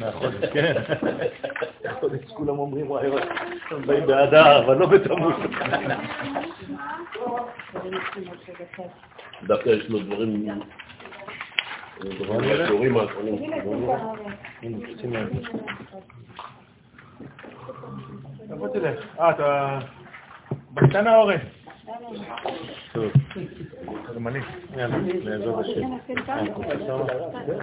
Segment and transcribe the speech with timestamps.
[0.00, 0.74] מהחודש, כן.
[2.00, 3.06] חודש כולם אומרים, וואי,
[3.70, 5.34] הם באים באדר, אבל לא בתמוז.
[9.42, 10.48] דווקא יש לו דברים...
[12.00, 13.52] דברים האחרונים.
[18.52, 19.20] איפה תלך?
[19.20, 19.78] אה, אתה...
[20.74, 21.36] בקטנה אורן.
[22.92, 23.12] טוב.
[24.14, 24.38] זמני.
[24.76, 25.80] יאללה, לעזוב השם.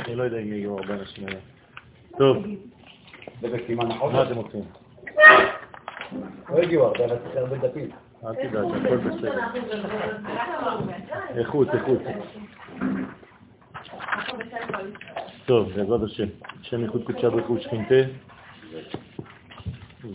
[0.06, 1.53] אני לא יודע אם יהיו הרבה אנשים היום.
[2.18, 2.38] טוב.
[4.12, 4.62] מה אתם רוצים?
[6.50, 7.90] לא הגיעו הרבה, אבל צריך הרבה דפים.
[8.26, 9.38] אל תדאג, הכל בסדר.
[11.36, 12.02] איכות, איכות.
[15.46, 16.28] טוב, בעזרת השם.
[16.62, 17.96] השם איכות קודשה ברכות שכינתה.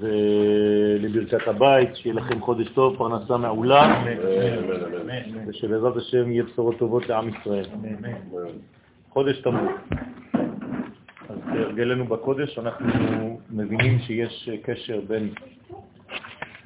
[0.00, 4.04] ולברכת הבית, שיהיה לכם חודש טוב, פרנסה מעולה,
[5.46, 7.64] ושבעזרת השם יהיה בשורות טובות לעם ישראל.
[9.10, 9.68] חודש תמוז.
[11.28, 15.34] אז כהרגלנו בקודש אנחנו מבינים שיש קשר בין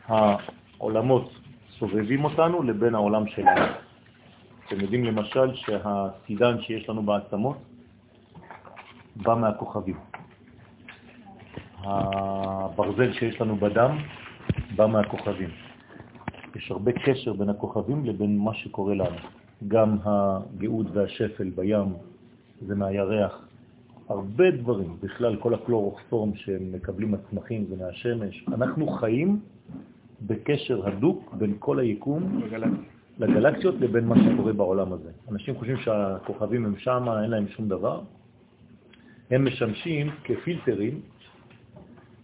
[0.06, 1.32] העולמות
[1.78, 3.66] סובבים אותנו לבין העולם שלנו.
[4.66, 7.56] אתם יודעים למשל שהסידן שיש לנו בעצמות
[9.16, 9.96] בא מהכוכבים.
[11.84, 13.98] הברזל שיש לנו בדם
[14.76, 15.50] בא מהכוכבים.
[16.56, 19.16] יש הרבה קשר בין הכוכבים לבין מה שקורה לנו.
[19.68, 21.94] גם הגאות והשפל בים
[22.60, 23.51] זה מהירח.
[24.08, 28.44] הרבה דברים, בכלל כל הקלורופורם שמקבלים הצמחים זה מהשמש.
[28.48, 29.40] אנחנו חיים
[30.26, 32.42] בקשר הדוק בין כל היקום
[33.18, 35.10] לגלקסיות לבין מה שקורה בעולם הזה.
[35.30, 38.00] אנשים חושבים שהכוכבים הם שם, אין להם שום דבר.
[39.30, 41.00] הם משמשים כפילטרים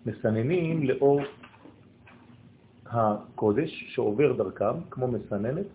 [0.07, 1.21] מסננים לאור
[2.87, 5.67] הקודש שעובר דרכם, כמו מסננת.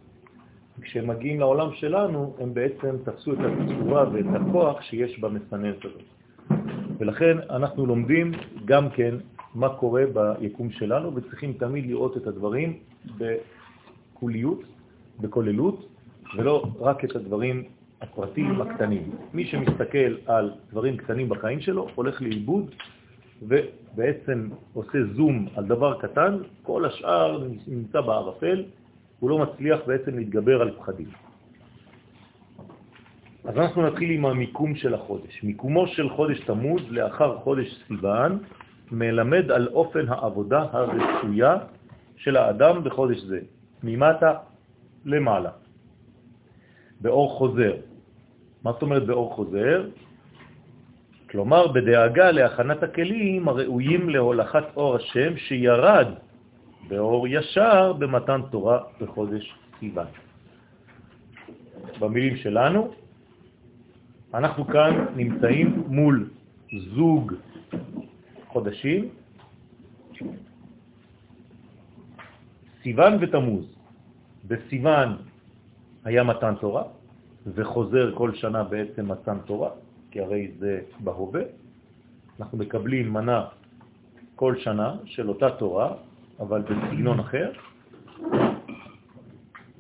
[0.82, 6.02] כשהם מגיעים לעולם שלנו, הם בעצם תפסו את הצורה ואת הכוח שיש במסננת הזאת.
[6.98, 8.32] ולכן אנחנו לומדים
[8.66, 9.16] גם כן
[9.56, 10.04] מה קורה
[10.40, 12.78] ביקום שלנו, וצריכים תמיד לראות את הדברים
[13.18, 14.62] בקוליות,
[15.20, 15.88] בכוללות,
[16.38, 17.64] ולא רק את הדברים
[18.02, 19.12] הפרטיים הקטנים.
[19.34, 22.76] מי שמסתכל על דברים קטנים בחיים שלו, הולך לאיבוד
[23.42, 28.64] ובעצם עושה זום על דבר קטן, כל השאר נמצא בערפל,
[29.24, 31.08] הוא לא מצליח בעצם להתגבר על פחדים.
[33.44, 35.44] אז אנחנו נתחיל עם המיקום של החודש.
[35.44, 38.40] מיקומו של חודש תמוז לאחר חודש סיוון
[38.92, 41.58] מלמד על אופן העבודה הרצויה
[42.18, 43.40] של האדם בחודש זה,
[43.84, 44.34] ממטה
[45.06, 45.52] למעלה,
[47.02, 47.76] באור חוזר.
[48.64, 49.88] מה זאת אומרת באור חוזר?
[51.32, 56.08] כלומר בדאגה להכנת הכלים הראויים להולכת אור השם שירד
[56.88, 60.08] באור ישר במתן תורה בחודש סיוון.
[62.00, 62.92] במילים שלנו,
[64.34, 66.30] אנחנו כאן נמצאים מול
[66.96, 67.34] זוג
[68.48, 69.10] חודשים,
[72.84, 73.66] סיוון ותמוז.
[74.48, 75.18] בסיוון
[76.04, 76.84] היה מתן תורה,
[77.48, 79.70] וחוזר כל שנה בעצם מתן תורה,
[80.12, 81.42] כי הרי זה בהווה.
[82.40, 83.46] אנחנו מקבלים מנה
[84.36, 85.94] כל שנה של אותה תורה,
[86.40, 87.52] אבל בסגנון אחר,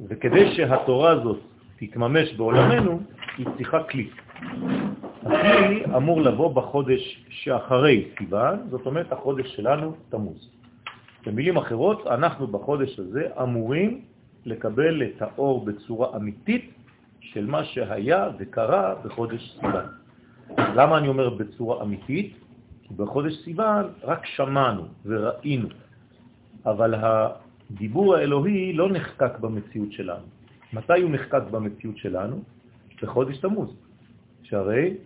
[0.08, 1.40] וכדי שהתורה הזאת
[1.78, 3.00] תתממש בעולמנו,
[3.38, 4.09] היא צריכה כלי.
[5.25, 10.50] הכלי אמור לבוא בחודש שאחרי סיוון, זאת אומרת החודש שלנו תמוז.
[11.25, 14.02] במילים אחרות, אנחנו בחודש הזה אמורים
[14.46, 16.74] לקבל את האור בצורה אמיתית
[17.20, 19.85] של מה שהיה וקרה בחודש סיוון.
[20.58, 22.34] למה אני אומר בצורה אמיתית?
[22.84, 25.68] כי בחודש סיוון רק שמענו וראינו,
[26.66, 30.25] אבל הדיבור האלוהי לא נחקק במציאות שלנו.
[30.74, 32.41] מתי הוא נחקק במציאות שלנו?
[33.03, 33.75] בחודש תמוז,
[34.44, 34.97] שהרי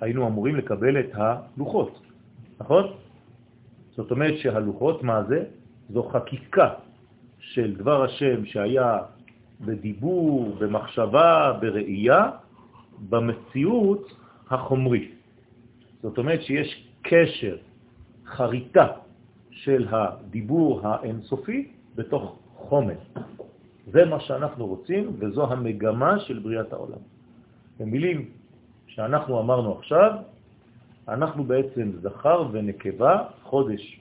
[0.00, 2.00] היינו אמורים לקבל את הלוחות,
[2.60, 2.84] נכון?
[3.96, 5.44] זאת אומרת שהלוחות, מה זה?
[5.90, 6.68] זו חקיקה
[7.38, 8.98] של דבר השם שהיה
[9.60, 12.30] בדיבור, במחשבה, בראייה,
[13.08, 14.12] במציאות
[14.50, 15.08] החומרי.
[16.02, 17.56] זאת אומרת שיש קשר,
[18.26, 19.03] חריטה
[19.54, 22.98] של הדיבור האינסופי בתוך חומר.
[23.86, 26.98] זה מה שאנחנו רוצים וזו המגמה של בריאת העולם.
[27.80, 28.28] במילים
[28.86, 30.12] שאנחנו אמרנו עכשיו,
[31.08, 34.00] אנחנו בעצם זכר ונקבה, חודש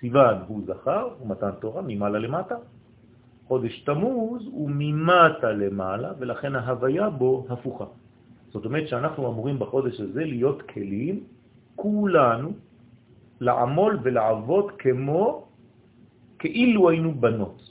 [0.00, 2.54] סיוון הוא זכר, הוא מתן תורה ממעלה למטה,
[3.46, 7.84] חודש תמוז הוא ממטה למעלה, ולכן ההוויה בו הפוכה.
[8.50, 11.24] זאת אומרת שאנחנו אמורים בחודש הזה להיות כלים,
[11.76, 12.52] כולנו,
[13.40, 15.44] לעמול ולעבוד כמו,
[16.38, 17.70] כאילו היינו בנות.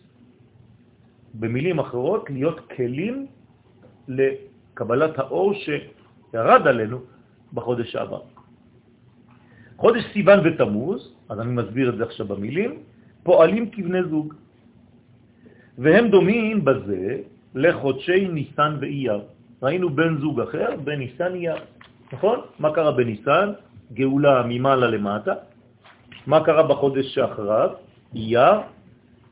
[1.34, 3.28] במילים אחרות, להיות כלים
[4.08, 7.00] לקבלת האור שירד עלינו
[7.54, 8.22] בחודש שעבר.
[9.78, 12.72] חודש סיוון ותמוז, אז אני מסביר את זה עכשיו במילים,
[13.24, 14.34] פועלים כבני זוג,
[15.78, 17.22] והם דומים בזה
[17.56, 19.22] לחודשי ניסן ואייר.
[19.64, 21.56] ראינו בן זוג אחר, בניסן אייר,
[22.14, 22.40] נכון?
[22.60, 23.50] מה קרה בניסן?
[23.94, 25.34] גאולה ממעלה למטה.
[26.28, 27.70] מה קרה בחודש שאחריו?
[28.16, 28.60] אייר,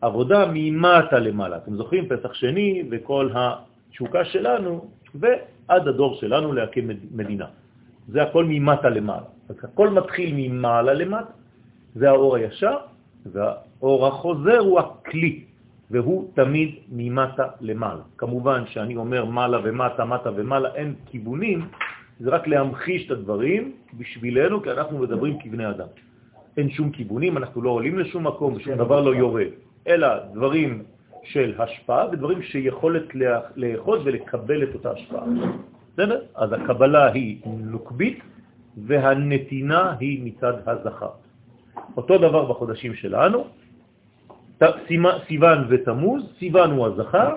[0.01, 1.57] עבודה ממטה למעלה.
[1.57, 2.05] אתם זוכרים?
[2.09, 4.85] פסח שני וכל התשוקה שלנו,
[5.15, 7.45] ועד הדור שלנו להקים מדינה.
[8.07, 9.25] זה הכל ממטה למעלה.
[9.49, 11.31] אז הכל מתחיל ממעלה למטה,
[11.95, 12.77] זה האור הישר,
[13.25, 15.43] והאור החוזר הוא הכלי,
[15.91, 18.01] והוא תמיד ממטה למעלה.
[18.17, 21.67] כמובן שאני אומר מעלה ומטה, מטה ומעלה, אין כיוונים,
[22.19, 25.87] זה רק להמחיש את הדברים בשבילנו, כי אנחנו מדברים כבני אדם.
[26.57, 29.47] אין שום כיוונים, אנחנו לא עולים לשום מקום, שום דבר לא יורד,
[29.87, 30.83] אלא דברים
[31.23, 33.15] של השפעה ודברים שיכולת
[33.55, 35.25] לאחוז ולקבל את אותה השפעה.
[35.93, 36.21] בסדר?
[36.35, 38.19] אז הקבלה היא נוקבית
[38.77, 41.09] והנתינה היא מצד הזכר.
[41.97, 43.47] אותו דבר בחודשים שלנו,
[45.27, 47.35] סיוון ותמוז, סיוון הוא הזכר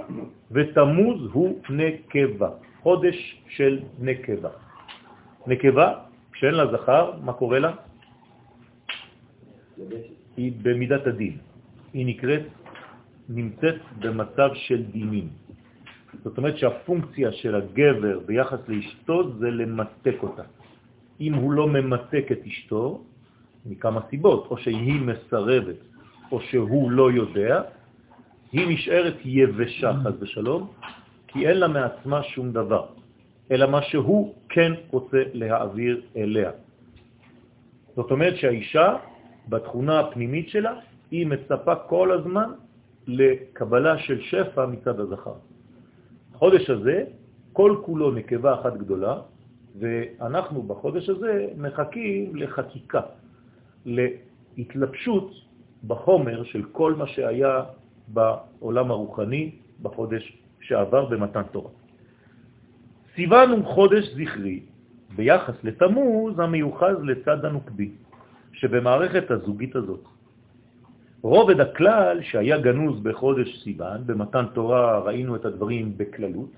[0.51, 2.51] ותמוז הוא נקבה,
[2.83, 4.49] חודש של נקבה.
[5.47, 5.93] נקבה,
[6.33, 7.73] כשאין לה זכר, מה קורה לה?
[10.37, 11.37] היא במידת הדין.
[11.93, 12.43] היא נקראת,
[13.29, 15.29] נמצאת במצב של דינים.
[16.25, 20.43] זאת אומרת שהפונקציה של הגבר ביחס לאשתו זה למתק אותה.
[21.21, 23.05] אם הוא לא ממתק את אשתו,
[23.67, 25.81] מכמה סיבות, או שהיא מסרבת,
[26.33, 27.63] או שהוא לא יודע,
[28.53, 30.71] היא נשארת יבשה, חז ושלום,
[31.29, 32.87] כי אין לה מעצמה שום דבר,
[33.51, 36.51] אלא מה שהוא כן רוצה להעביר אליה.
[37.97, 38.97] זאת אומרת שהאישה,
[39.49, 40.75] בתכונה הפנימית שלה,
[41.11, 42.51] היא מצפה כל הזמן
[43.07, 45.35] לקבלה של שפע מצד הזכר.
[46.35, 47.05] החודש הזה,
[47.53, 49.21] כל כולו נקבה אחת גדולה,
[49.79, 53.01] ואנחנו בחודש הזה מחכים לחקיקה,
[54.57, 55.31] להתלבשות
[55.87, 57.65] בחומר של כל מה שהיה
[58.09, 59.51] בעולם הרוחני
[59.83, 61.71] בחודש שעבר במתן תורה.
[63.15, 64.61] סיוון הוא חודש זכרי
[65.17, 67.91] ביחס לתמוז המיוחז לצד הנוקבי,
[68.57, 70.05] שבמערכת הזוגית הזאת.
[71.23, 76.51] רובד הכלל שהיה גנוז בחודש סיוון, במתן תורה ראינו את הדברים בכללות,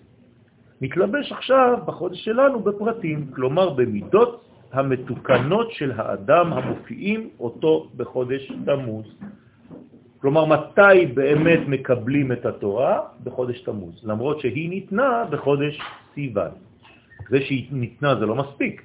[0.80, 9.06] מתלבש עכשיו בחודש שלנו בפרטים, כלומר במידות המתוקנות של האדם המופיעים אותו בחודש תמוז.
[10.20, 13.00] כלומר, מתי באמת מקבלים את התורה?
[13.24, 15.80] בחודש תמוז, למרות שהיא ניתנה בחודש
[16.14, 16.50] סיוון.
[17.30, 18.82] זה שהיא ניתנה זה לא מספיק,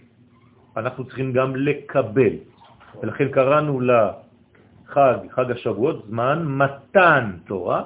[0.78, 2.53] אנחנו צריכים גם לקבל.
[3.02, 7.84] ולכן קראנו לחג, חג השבועות, זמן מתן תורה,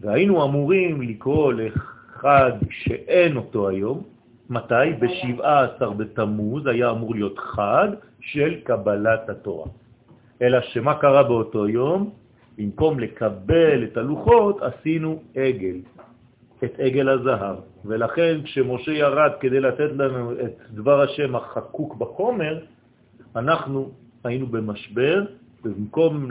[0.00, 4.02] והיינו אמורים לקרוא לחג שאין אותו היום,
[4.50, 4.92] מתי?
[4.98, 7.88] ב-17 בתמוז היה אמור להיות חג
[8.20, 9.66] של קבלת התורה.
[10.42, 12.10] אלא שמה קרה באותו יום?
[12.58, 15.76] במקום לקבל את הלוחות, עשינו עגל,
[16.64, 17.56] את עגל הזהב.
[17.84, 22.58] ולכן כשמשה ירד כדי לתת לנו את דבר השם החקוק בחומר,
[23.36, 23.90] אנחנו
[24.28, 25.24] היינו במשבר,
[25.64, 26.28] ובמקום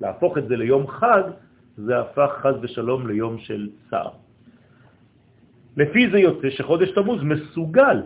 [0.00, 1.22] להפוך את זה ליום חג,
[1.76, 4.10] זה הפך חז ושלום ליום של צער.
[5.76, 8.02] לפי זה יוצא שחודש תמוז מסוגל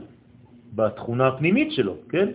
[0.74, 2.28] בתכונה הפנימית שלו, כן?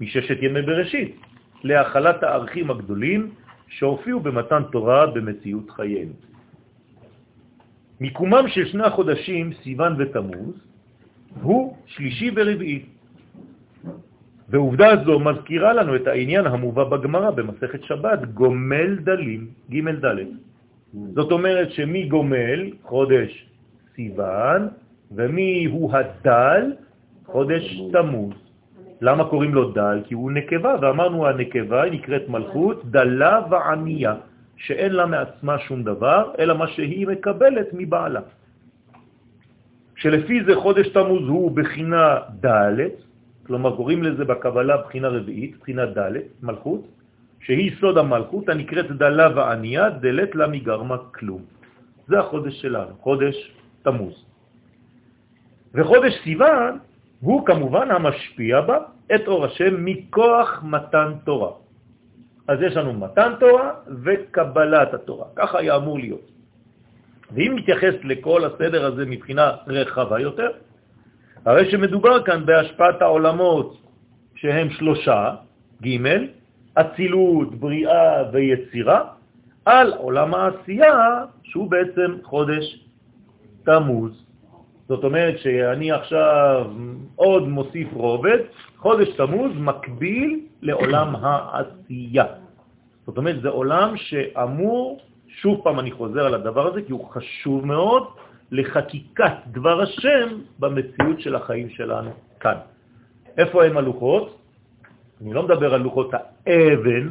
[0.00, 1.16] מששת ימי בראשית,
[1.62, 3.30] להכלת הערכים הגדולים
[3.68, 6.12] שהופיעו במתן תורה במציאות חיינו.
[8.00, 10.54] מיקומם של שני החודשים, סיוון ותמוז,
[11.42, 12.82] הוא שלישי ורביעי.
[14.50, 20.18] ועובדה זו מזכירה לנו את העניין המובא בגמרא במסכת שבת, גומל דלים, ג' ד'.
[21.14, 23.46] זאת אומרת שמי גומל, חודש
[23.94, 24.68] סיוון,
[25.14, 26.72] ומי הוא הדל?
[27.26, 28.34] חודש תמוז.
[29.00, 30.02] למה קוראים לו דל?
[30.04, 34.14] כי הוא נקבה, ואמרנו הנקבה היא נקראת מלכות דלה וענייה,
[34.56, 38.20] שאין לה מעצמה שום דבר, אלא מה שהיא מקבלת מבעלה.
[39.96, 43.09] שלפי זה חודש תמוז הוא בחינה ד',
[43.50, 46.86] כלומר קוראים לזה בקבלה בחינה רביעית, בחינה ד', מלכות,
[47.42, 51.42] שהיא סוד המלכות הנקראת דלה וענייה, דלת לה מגרמה כלום.
[52.06, 53.34] זה החודש שלנו, חודש
[53.82, 54.14] תמוז.
[55.74, 56.78] וחודש סיוון
[57.20, 58.78] הוא כמובן המשפיע בה
[59.14, 61.52] את אור השם מכוח מתן תורה.
[62.48, 66.26] אז יש לנו מתן תורה וקבלת התורה, ככה היה אמור להיות.
[67.34, 70.69] ואם נתייחס לכל הסדר הזה מבחינה רחבה יותר,
[71.44, 73.76] הרי שמדובר כאן בהשפעת העולמות
[74.34, 75.34] שהם שלושה,
[75.82, 75.96] ג',
[76.74, 79.00] אצילות, בריאה ויצירה,
[79.64, 82.84] על עולם העשייה שהוא בעצם חודש
[83.64, 84.12] תמוז.
[84.88, 86.66] זאת אומרת שאני עכשיו
[87.16, 88.38] עוד מוסיף רובד,
[88.76, 92.24] חודש תמוז מקביל לעולם העשייה.
[93.06, 97.66] זאת אומרת, זה עולם שאמור, שוב פעם אני חוזר על הדבר הזה, כי הוא חשוב
[97.66, 98.04] מאוד
[98.52, 100.28] לחקיקת דבר השם
[100.58, 102.56] במציאות של החיים שלנו כאן.
[103.38, 104.38] איפה הם הלוחות?
[105.20, 106.10] אני לא מדבר על לוחות
[106.46, 107.08] האבן,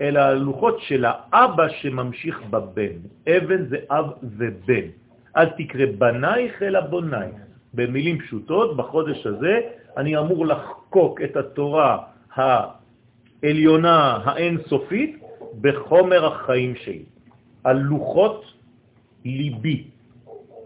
[0.00, 2.96] אלא על לוחות של האבא שממשיך בבן.
[3.28, 4.86] אבן זה אב ובן.
[5.36, 7.36] אל תקרא בנייך אלא בונייך.
[7.74, 9.60] במילים פשוטות, בחודש הזה
[9.96, 11.98] אני אמור לחקוק את התורה
[12.34, 15.22] העליונה האינסופית
[15.60, 17.04] בחומר החיים שלי,
[17.64, 18.44] על לוחות
[19.24, 19.84] ליבי,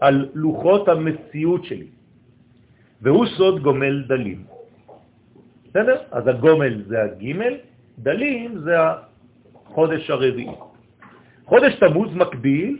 [0.03, 1.87] על לוחות המציאות שלי.
[3.01, 4.43] והוא סוד גומל דלים.
[5.63, 5.97] בסדר?
[6.11, 7.53] אז הגומל זה הגימל,
[7.99, 10.55] דלים זה החודש הרביעי.
[11.45, 12.71] חודש תמוז מקביל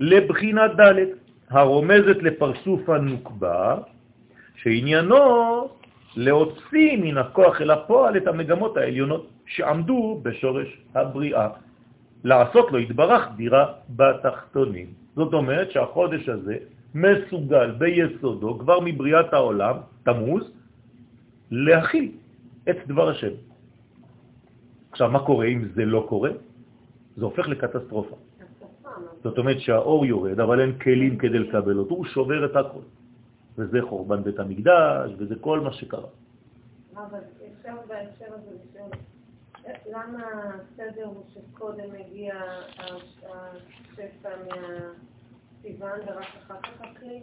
[0.00, 0.98] לבחינת ד',
[1.50, 3.76] הרומזת לפרסוף הנוקבה,
[4.56, 5.24] שעניינו
[6.16, 11.48] להוציא מן הכוח אל הפועל את המגמות העליונות שעמדו בשורש הבריאה.
[12.24, 15.01] לעשות לו התברך דירה בתחתונים.
[15.14, 16.56] זאת אומרת שהחודש הזה
[16.94, 20.52] מסוגל ביסודו, כבר מבריאת העולם, תמוז,
[21.50, 22.12] להכיל
[22.70, 23.34] את דבר השם.
[24.90, 26.30] עכשיו, מה קורה אם זה לא קורה?
[27.16, 28.16] זה הופך לקטסטרופה.
[29.22, 32.84] זאת אומרת שהאור יורד, אבל אין כלים כדי לקבל אותו, הוא שובר את הכל.
[33.58, 36.08] וזה חורבן בית המקדש, וזה כל מה שקרה.
[36.96, 37.18] אבל
[37.60, 38.90] אפשר בהקשר הזה לשאול,
[39.90, 40.22] למה
[40.54, 42.34] הסדר הוא שקודם מגיע
[42.78, 47.20] השפע מהסיוון ורק אחר כך הכלי?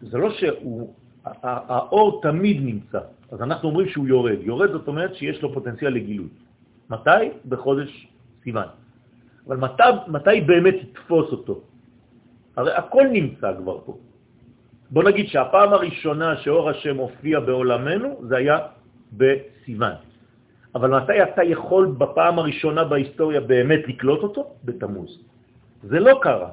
[0.00, 0.94] זה לא שהוא,
[1.42, 3.00] האור תמיד נמצא,
[3.30, 4.38] אז אנחנו אומרים שהוא יורד.
[4.40, 6.28] יורד זאת אומרת שיש לו פוטנציאל לגילוי.
[6.90, 7.30] מתי?
[7.48, 8.08] בחודש
[8.42, 8.68] סיוון.
[9.46, 11.60] אבל מתי, מתי באמת יתפוס אותו?
[12.56, 13.96] הרי הכל נמצא כבר פה.
[14.90, 18.58] בוא נגיד שהפעם הראשונה שאור השם הופיע בעולמנו זה היה
[19.12, 20.09] בסיוון.
[20.74, 24.42] אבל מתי אתה יכול בפעם הראשונה בהיסטוריה באמת לקלוט אותו?
[24.64, 25.10] בתמוז.
[25.82, 26.50] זה לא קרה.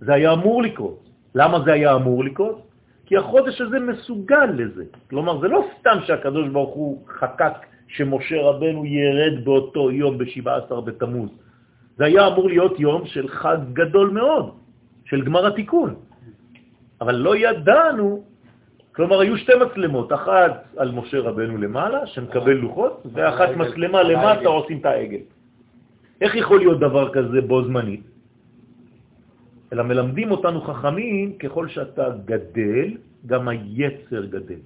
[0.00, 1.00] זה היה אמור לקרות.
[1.34, 2.62] למה זה היה אמור לקרות?
[3.06, 4.84] כי החודש הזה מסוגל לזה.
[5.10, 7.54] כלומר, זה לא סתם שהקדוש ברוך הוא חקק
[7.88, 11.30] שמשה רבנו ירד באותו יום ב-17 בתמוז.
[11.96, 14.54] זה היה אמור להיות יום של חג גדול מאוד,
[15.04, 15.94] של גמר התיקון.
[17.00, 18.24] אבל לא ידענו,
[18.96, 24.78] כלומר היו שתי מצלמות, אחת על משה רבנו למעלה, שמקבל לוחות, ואחת מצלמה למטה עושים
[24.80, 25.24] את העגל.
[26.20, 28.00] איך יכול להיות דבר כזה בו זמנית?
[29.72, 32.88] אלא מלמדים אותנו חכמים, ככל שאתה גדל,
[33.26, 34.62] גם היצר גדל.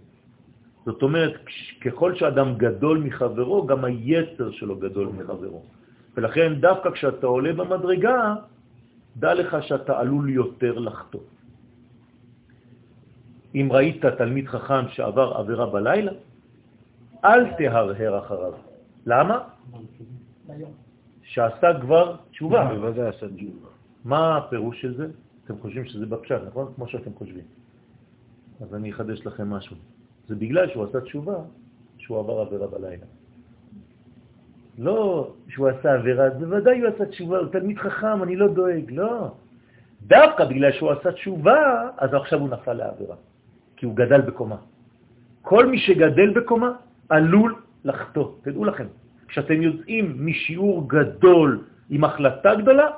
[0.87, 1.35] זאת אומרת,
[1.83, 5.63] ככל שאדם גדול מחברו, גם היצר שלו גדול מחברו.
[6.15, 8.35] ולכן דווקא כשאתה עולה במדרגה,
[9.17, 11.21] דע לך שאתה עלול יותר לחטוא.
[13.55, 16.13] אם ראית תלמיד חכם שעבר עבירה בלילה,
[17.25, 18.53] אל תהרהר אחריו.
[19.07, 19.39] למה?
[21.23, 22.75] שעשה כבר תשובה.
[22.75, 23.69] בוודאי עשה תשובה.
[24.05, 25.07] מה הפירוש של זה?
[25.45, 26.73] אתם חושבים שזה בפשט, נכון?
[26.77, 27.45] כמו שאתם חושבים.
[28.61, 29.77] אז אני אחדש לכם משהו.
[30.29, 31.37] זה בגלל שהוא עשה תשובה
[31.99, 33.07] שהוא עבר עבירה בלילה.
[34.79, 39.29] לא שהוא עשה עבירה, בוודאי הוא עשה תשובה, הוא תלמיד חכם, אני לא דואג, לא.
[40.07, 43.17] דווקא בגלל שהוא עשה תשובה, אז עכשיו הוא נפל לעבירה,
[43.81, 44.57] כי הוא גדל בקומה.
[45.43, 46.71] כל מי שגדל בקומה
[47.09, 48.87] עלול לחטוא, תדעו לכם.
[49.29, 52.89] כשאתם יוצאים משיעור גדול עם החלטה גדולה,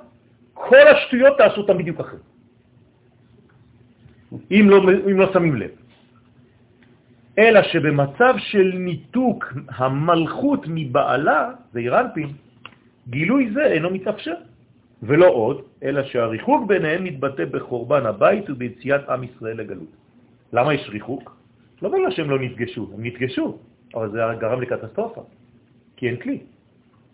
[0.55, 2.27] כל השטויות תעשו אותם בדיוק אחרת.
[4.51, 4.79] אם לא,
[5.11, 5.71] אם לא שמים לב.
[7.39, 12.29] אלא שבמצב של ניתוק המלכות מבעלה, זה אירנפין,
[13.09, 14.51] גילוי זה אינו מתאפשר.
[15.03, 20.02] ולא עוד, אלא שהריחוק ביניהם מתבטא בחורבן הבית וביציאת עם ישראל לגלות.
[20.53, 21.37] למה יש ריחוק?
[21.83, 23.59] לא בגלל שהם לא נפגשו, הם נפגשו,
[23.95, 25.23] אבל זה גרם לקטסטרופה,
[25.97, 26.39] כי אין כלי.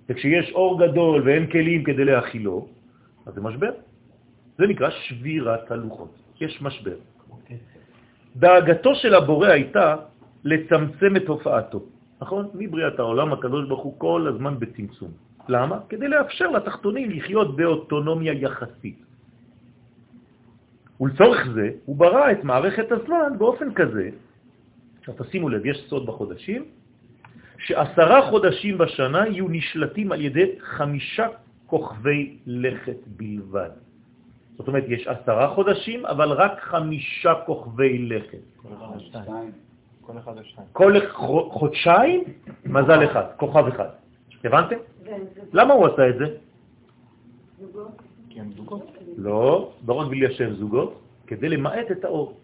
[0.09, 2.69] וכשיש אור גדול ואין כלים כדי להכילו,
[3.27, 3.73] אז זה משבר.
[4.59, 6.13] זה נקרא שבירת הלוחות.
[6.41, 6.97] יש משבר.
[8.37, 9.97] דאגתו של הבורא הייתה
[10.45, 11.81] לצמצם את הופעתו.
[12.21, 12.49] נכון?
[12.55, 15.11] מבריאת העולם הקדוש ברוך הוא כל הזמן בצמצום.
[15.49, 15.79] למה?
[15.89, 19.08] כדי לאפשר לתחתונים לחיות באוטונומיה יחסית.
[21.01, 24.11] ולצורך זה הוא ברא את מערכת הזמן באופן כזה,
[24.99, 26.65] עכשיו תשימו לב, יש סוד בחודשים,
[27.59, 31.27] שעשרה חודשים בשנה יהיו נשלטים על ידי חמישה
[31.67, 33.71] כוכבי לכת בלבד.
[34.57, 38.39] זאת אומרת, יש עשרה חודשים, אבל רק חמישה כוכבי לכת.
[38.63, 40.65] כל אחד שתיים.
[40.73, 40.93] כל
[41.51, 42.25] חודשיים,
[42.67, 43.89] מזל אחד, כוכב אחד.
[44.45, 44.77] הבנתם?
[45.53, 46.27] למה הוא עשה את זה?
[48.57, 48.87] זוגות.
[49.17, 52.37] לא, לא רק השם זוגות, כדי למעט את האור.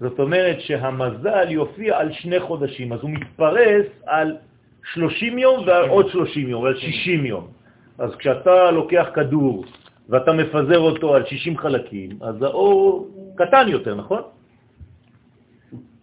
[0.00, 4.36] זאת אומרת שהמזל יופיע על שני חודשים, אז הוא מתפרס על
[4.92, 7.46] 30 יום ועל עוד 30 יום, על 60 יום.
[7.98, 9.64] אז כשאתה לוקח כדור
[10.08, 14.22] ואתה מפזר אותו על 60 חלקים, אז האור קטן יותר, נכון?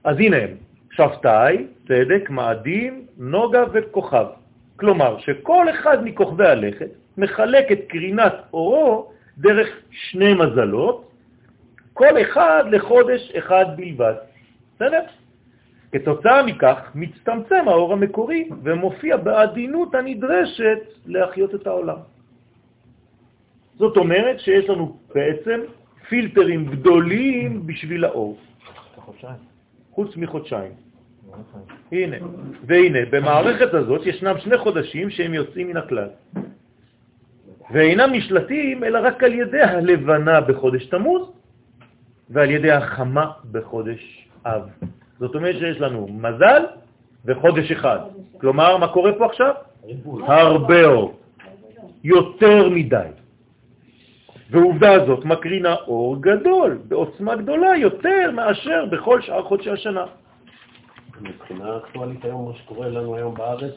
[0.03, 0.49] אז הנה הם,
[0.91, 4.25] שבתאי, צדק, מאדים, נוגה וכוכב.
[4.75, 11.11] כלומר, שכל אחד מכוכבי הלכת מחלק את קרינת אורו דרך שני מזלות,
[11.93, 14.13] כל אחד לחודש אחד בלבד.
[14.75, 15.01] בסדר?
[15.91, 21.97] כתוצאה מכך מצטמצם האור המקורי ומופיע בעדינות הנדרשת להחיות את העולם.
[23.77, 25.59] זאת אומרת שיש לנו בעצם
[26.09, 28.37] פילטרים גדולים בשביל האור.
[29.91, 30.71] חוץ מחודשיים.
[31.91, 32.17] הנה,
[32.65, 36.09] והנה, במערכת הזאת ישנם שני חודשים שהם יוצאים מן הכלל.
[37.71, 41.31] ואינם נשלטים אלא רק על ידי הלבנה בחודש תמוז
[42.29, 44.69] ועל ידי החמה בחודש אב.
[45.19, 46.63] זאת אומרת שיש לנו מזל
[47.25, 47.99] וחודש אחד.
[48.41, 49.53] כלומר, מה קורה פה עכשיו?
[50.27, 51.19] הרבה אור.
[52.03, 53.07] יותר מדי.
[54.51, 60.05] ועובדה הזאת מקרינה אור גדול, בעוצמה גדולה, יותר מאשר בכל שאר חודשי השנה.
[61.21, 63.73] מבחינה אקטואלית היום, מה שקורה לנו היום בארץ,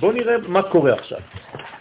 [0.00, 1.18] בואו נראה מה קורה עכשיו.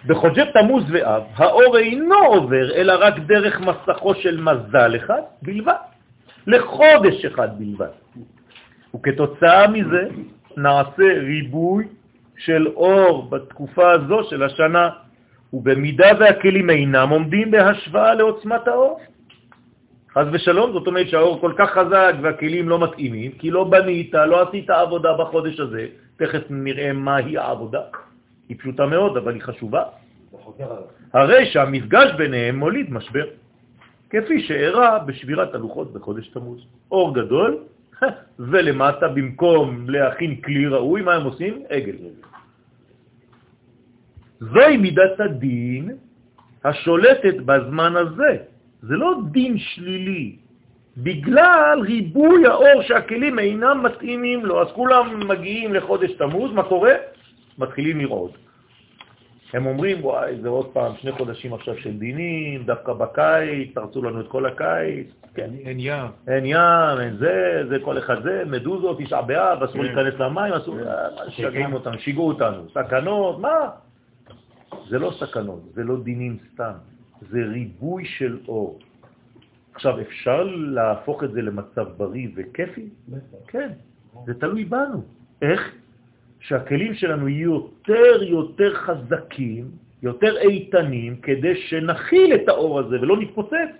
[0.06, 5.74] בחודשי תמוז ואב, האור אינו עובר אלא רק דרך מסכו של מזל אחד בלבד,
[6.48, 7.94] לחודש אחד בלבד.
[8.96, 10.04] וכתוצאה מזה
[10.58, 11.88] נעשה ריבוי
[12.38, 14.90] של אור בתקופה הזו של השנה,
[15.54, 19.00] ובמידה והכלים אינם עומדים בהשוואה לעוצמת האור,
[20.14, 24.48] חז ושלום, זאת אומרת שהאור כל כך חזק והכלים לא מתאימים, כי לא בנית, לא
[24.48, 25.88] עשית עבודה בחודש הזה.
[26.18, 27.82] תכף נראה מהי העבודה.
[28.50, 29.84] היא פשוטה מאוד, אבל היא חשובה.
[31.14, 33.26] הרי שהמפגש ביניהם מוליד משבר,
[34.10, 36.66] כפי שאירע בשבירת הלוחות בחודש תמוז.
[36.92, 37.58] אור גדול,
[38.50, 41.64] ולמטה במקום להכין כלי ראוי, מה הם עושים?
[41.70, 41.96] עגל.
[44.40, 45.98] זוהי מידת הדין
[46.64, 48.38] השולטת בזמן הזה.
[48.82, 50.36] זה לא דין שלילי,
[50.98, 54.62] בגלל ריבוי האור שהכלים אינם מתאימים לו.
[54.62, 56.94] אז כולם מגיעים לחודש תמוז, מה קורה?
[57.58, 58.32] מתחילים לראות.
[59.54, 64.22] הם אומרים, וואי, זה עוד פעם שני חודשים עכשיו של דינים, דווקא בקיץ, תרצו לנו
[64.22, 65.08] את כל הקיץ.
[65.34, 65.50] כן.
[65.66, 66.06] אין ים.
[66.28, 69.96] אין ים, אין זה, זה כל אחד זה, מדוזות, תשעה באב, אסור כן.
[69.96, 72.70] להיכנס למים, אסור, אה, שגעים אותנו, שיגעו אותנו.
[72.70, 73.70] סכנות, מה?
[74.90, 76.74] זה לא סכנות, זה לא דינים סתם.
[77.22, 78.80] זה ריבוי של אור.
[79.74, 82.90] עכשיו, אפשר להפוך את זה למצב בריא וכיפי?
[83.48, 83.70] כן,
[84.26, 85.04] זה תלוי בנו.
[85.42, 85.76] איך?
[86.44, 89.72] שהכלים שלנו יהיו יותר יותר חזקים,
[90.04, 93.72] יותר איתנים, כדי שנכיל את האור הזה ולא נתפוצץ.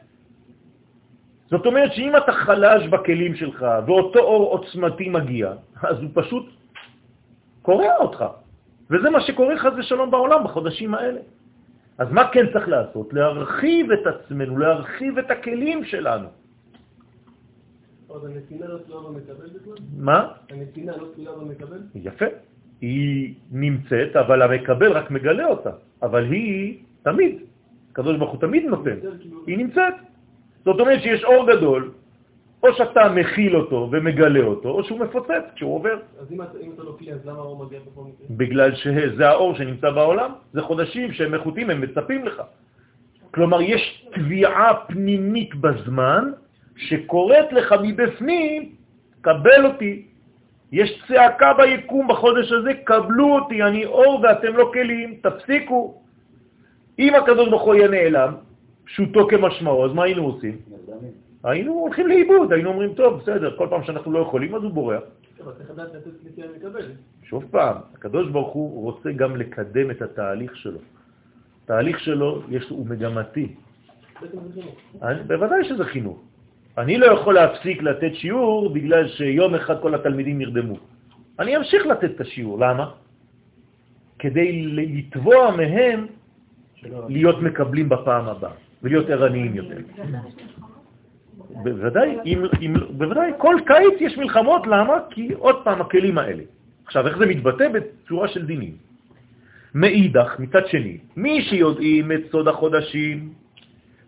[1.52, 6.46] זאת אומרת שאם אתה חלש בכלים שלך ואותו אור עוצמתי מגיע, אז הוא פשוט
[7.62, 8.26] קורע אותך.
[8.90, 11.22] וזה מה שקורה חז ושלום בעולם בחודשים האלה.
[11.98, 13.14] אז מה כן צריך לעשות?
[13.14, 16.28] להרחיב את עצמנו, להרחיב את הכלים שלנו.
[18.16, 19.74] אז הנתינה לא תלויה במקבל בכלל?
[19.98, 20.20] מה?
[20.50, 21.80] הנתינה לא תלויה במקבל?
[21.96, 22.53] יפה.
[22.84, 25.70] היא נמצאת, אבל המקבל רק מגלה אותה.
[26.04, 27.36] אבל היא תמיד,
[27.92, 28.98] הקדוש ברוך הוא תמיד נותן.
[29.48, 29.94] היא נמצאת.
[30.66, 31.92] זאת אומרת שיש אור גדול,
[32.64, 35.98] או שאתה מכיל אותו ומגלה אותו, או שהוא מפוצץ כשהוא עובר.
[36.20, 38.28] אז אם אתה, אם אתה לא כלי, אז למה האור מגיע בכל מקרה?
[38.30, 40.32] בגלל שזה האור שנמצא בעולם.
[40.54, 42.42] זה חודשים שהם איכותיים, הם מצפים לך.
[43.32, 46.32] כלומר, יש תביעה פנימית בזמן
[46.76, 48.76] שקוראת לך מבפנים,
[49.22, 50.13] קבל אותי.
[50.74, 56.02] יש צעקה ביקום בחודש הזה, קבלו אותי, אני אור ואתם לא כלים, תפסיקו.
[57.00, 58.34] אם הקדוש ברוך הוא יהיה נעלם,
[58.86, 60.58] פשוטו כמשמעו, אז מה היינו עושים?
[61.44, 65.04] היינו הולכים לאיבוד, היינו אומרים, טוב, בסדר, כל פעם שאנחנו לא יכולים, אז הוא בורח.
[67.24, 70.80] שוב פעם, הקדוש ברוך הוא רוצה גם לקדם את התהליך שלו.
[71.64, 73.56] התהליך שלו יש, הוא מגמתי.
[75.28, 76.33] בוודאי שזה חינוך.
[76.78, 80.76] אני לא יכול להפסיק לתת שיעור בגלל שיום אחד כל התלמידים נרדמו.
[81.40, 82.92] אני אמשיך לתת את השיעור, למה?
[84.20, 86.08] כדי לתבוע מהם
[87.10, 89.78] להיות מקבלים בפעם הבאה ולהיות ערניים יותר.
[91.64, 94.94] בוודאי, אם, אם, בוודאי, כל קיץ יש מלחמות, למה?
[95.10, 96.44] כי עוד פעם הכלים האלה.
[96.86, 97.68] עכשיו, איך זה מתבטא?
[97.70, 98.76] בצורה של דינים.
[99.76, 103.34] מאידך, מצד שני, מי שיודעים את סוד החודשים,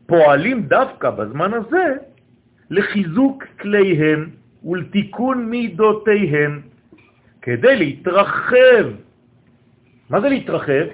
[0.06, 2.15] פועלים דווקא בזמן הזה
[2.70, 4.30] לחיזוק כליהם
[4.64, 6.62] ולתיקון מידותיהם,
[7.42, 8.86] כדי להתרחב.
[10.10, 10.86] מה זה להתרחב?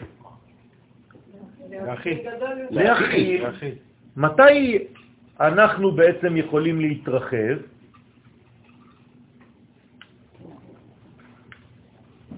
[2.72, 3.46] להכיל.
[4.18, 4.78] מתי
[5.40, 7.58] אנחנו בעצם יכולים להתרחב?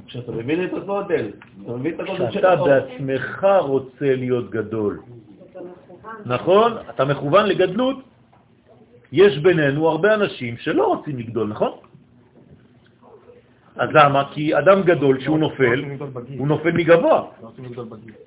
[0.08, 1.32] כשאתה מבין את הגודל,
[1.96, 5.00] אתה כשאתה בעצמך רוצה להיות גדול.
[6.26, 6.72] נכון?
[6.90, 8.13] אתה מכוון לגדלות,
[9.14, 11.72] יש בינינו הרבה אנשים שלא רוצים לגדול, נכון?
[13.76, 14.24] אז למה?
[14.34, 15.84] כי אדם גדול, כשהוא נופל,
[16.38, 17.26] הוא נופל מגבוה.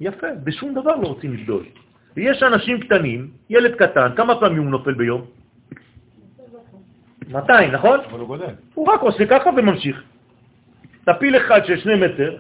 [0.01, 1.65] יפה, בשום דבר לא רוצים לגדול.
[2.17, 5.23] ויש אנשים קטנים, ילד קטן, כמה פעמים הוא נופל ביום?
[7.29, 8.01] 200, נכון?
[8.01, 8.55] אבל הוא גודל.
[8.75, 10.03] הוא רק עושה ככה וממשיך.
[11.05, 12.37] תפיל אחד של שני מטר,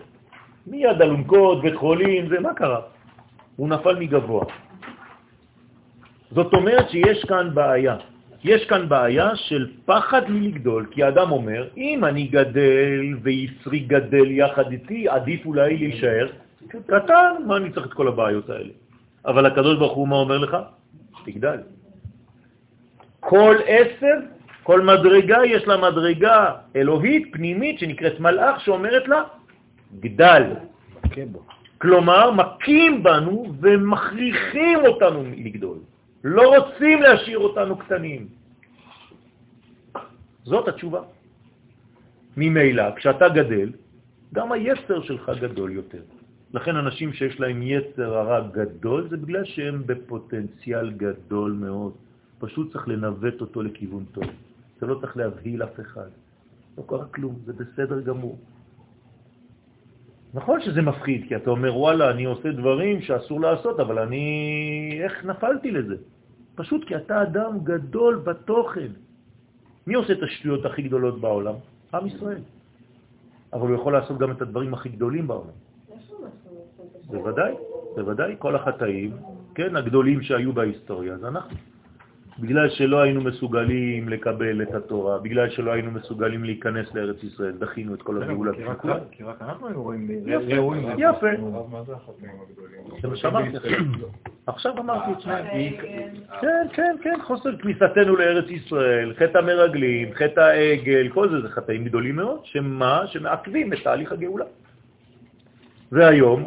[0.67, 2.81] מיד אלונקות, בית חולים, זה מה קרה?
[3.57, 4.45] הוא נפל מגבוה.
[6.31, 7.97] זאת אומרת שיש כאן בעיה.
[8.47, 14.73] יש כאן בעיה של פחד מלגדול, כי האדם אומר, אם אני גדל ויצרי גדל יחד
[14.73, 16.27] איתי, עדיף אולי להישאר
[16.87, 18.73] קטן, מה אני צריך את כל הבעיות האלה?
[19.27, 20.57] אבל הקדוש ברוך הוא מה אומר לך?
[21.25, 21.59] תגדל.
[23.21, 24.17] כל עשר,
[24.63, 29.23] כל מדרגה יש לה מדרגה אלוהית פנימית שנקראת מלאך שאומרת לה,
[30.01, 30.43] גדל.
[31.79, 35.79] כלומר, מכים בנו ומכריחים אותנו לגדול.
[36.25, 38.36] לא רוצים להשאיר אותנו קטנים.
[40.47, 41.03] זאת התשובה.
[42.37, 43.69] ממילא, כשאתה גדל,
[44.35, 46.03] גם היצר שלך גדול יותר.
[46.55, 51.93] לכן אנשים שיש להם יצר הרע גדול, זה בגלל שהם בפוטנציאל גדול מאוד.
[52.39, 54.25] פשוט צריך לנווט אותו לכיוון טוב.
[54.79, 56.11] אתה לא צריך להבהיל אף אחד.
[56.79, 58.39] לא קרה כלום, זה בסדר גמור.
[60.35, 64.27] נכון שזה מפחיד, כי אתה אומר, וואלה, אני עושה דברים שאסור לעשות, אבל אני...
[65.03, 65.97] איך נפלתי לזה?
[66.55, 69.06] פשוט כי אתה אדם גדול בתוכן.
[69.87, 71.55] מי עושה את השטויות הכי גדולות בעולם?
[71.95, 72.41] עם ישראל.
[73.53, 75.57] אבל הוא יכול לעשות גם את הדברים הכי גדולים בעולם.
[77.11, 77.55] בוודאי,
[77.97, 79.11] בוודאי, כל החטאים,
[79.55, 81.57] כן, הגדולים שהיו בהיסטוריה, זה אנחנו.
[82.39, 87.95] בגלל שלא היינו מסוגלים לקבל את התורה, בגלל שלא היינו מסוגלים להיכנס לארץ ישראל, דחינו
[87.95, 88.53] את כל הגאולה.
[89.11, 90.55] כי רק- אנחנו היינו רואים יפה.
[90.99, 91.27] יפה.
[91.39, 93.01] הרב, מה זה החטאים הגדולים?
[93.03, 93.57] זה מה שאמרתי
[94.47, 94.79] עכשיו.
[94.79, 95.47] אמרתי את שניהם.
[95.47, 96.09] העגל.
[96.41, 101.85] כן, כן, כן, חוסר כניסתנו לארץ ישראל, חטא המרגלים, חטא העגל, כל זה זה חטאים
[101.85, 103.07] גדולים מאוד, שמה?
[103.07, 104.45] שמעכבים את תהליך הגאולה.
[105.93, 106.47] והיום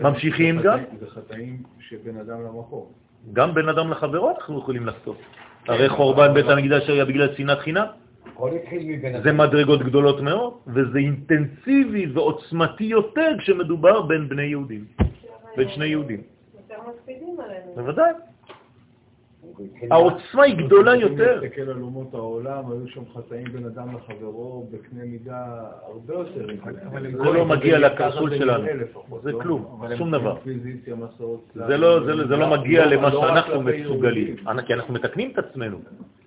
[0.00, 2.92] ממשיכים גם, זה חטאים שבין אדם למקור.
[3.32, 5.18] גם בין אדם לחברו אנחנו יכולים לעשות.
[5.68, 7.86] הרי חורבן בית המקדש היה בגלל שנאת חינם,
[9.22, 14.84] זה מדרגות גדולות מאוד, וזה אינטנסיבי ועוצמתי יותר כשמדובר בין בני יהודים,
[15.56, 16.20] בין שני יהודים.
[17.76, 18.12] בוודאי.
[19.90, 21.40] העוצמה היא גדולה אם יותר.
[21.44, 26.46] נסתכל על אומות העולם, היו שם חטאים בין אדם לחברו בקנה מידה הרבה יותר.
[27.12, 28.64] זה לא מגיע לקרסול שלנו.
[29.22, 29.40] זה לא?
[29.42, 30.36] כלום, שום דבר.
[31.54, 35.38] זה לא, זה, זה לא מגיע לא- למה לא שאנחנו מסוגלים, כי אנחנו מתקנים את
[35.38, 35.78] עצמנו,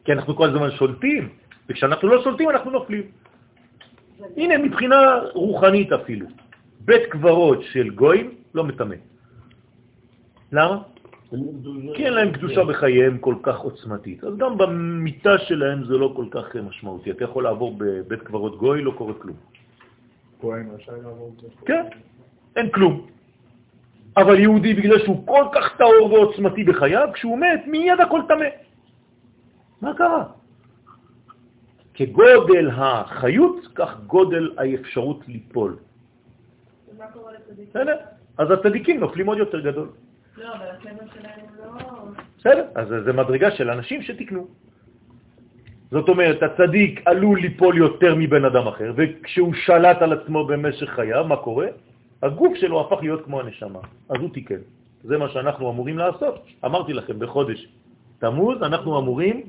[0.06, 1.30] כי אנחנו כל הזמן שולטים,
[1.70, 3.04] וכשאנחנו לא שולטים אנחנו נופלים.
[4.38, 6.26] הנה, מבחינה רוחנית אפילו,
[6.80, 8.96] בית קברות של גויים לא מטמא.
[10.52, 10.93] למה?
[11.96, 14.24] כי אין להם קדושה בחייהם כל כך עוצמתית.
[14.24, 17.12] אז גם במיטה שלהם זה לא כל כך משמעותי.
[17.12, 19.36] אתה יכול לעבור בבית קברות גוי, לא קורה כלום.
[20.42, 21.36] כהן רשאי לעבור.
[21.66, 21.86] כן,
[22.56, 23.08] אין כלום.
[24.18, 28.46] אבל יהודי, בגלל שהוא כל כך טהור ועוצמתי בחייו, כשהוא מת, מיד הכל טמא.
[29.82, 30.24] מה קרה?
[31.94, 35.78] כגודל החיות, כך גודל האפשרות ליפול.
[36.96, 37.66] ומה קורה לצדיקים?
[37.70, 37.98] בסדר?
[38.38, 39.88] אז הצדיקים נופלים עוד יותר גדול.
[40.38, 40.46] לא,
[41.60, 42.04] לא...
[42.38, 42.66] בסדר?
[42.76, 44.48] אז זה- מדרגה של אנשים שתקנו.
[45.92, 51.26] זאת אומרת, הצדיק עלול ליפול יותר מבן אדם אחר, וכשהוא שלט על עצמו במשך חייו,
[51.28, 51.68] מה קורה?
[52.24, 54.62] הגוף שלו הפך להיות כמו הנשמה, אז הוא תיקן.
[55.04, 56.36] זה מה שאנחנו אמורים לעשות.
[56.66, 57.68] אמרתי לכם, בחודש
[58.20, 59.42] תמוז אנחנו אמורים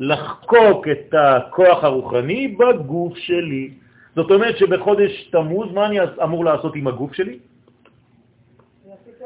[0.00, 3.70] לחקוק את הכוח הרוחני בגוף שלי.
[4.16, 7.38] זאת אומרת שבחודש תמוז, מה אני אמור לעשות עם הגוף שלי?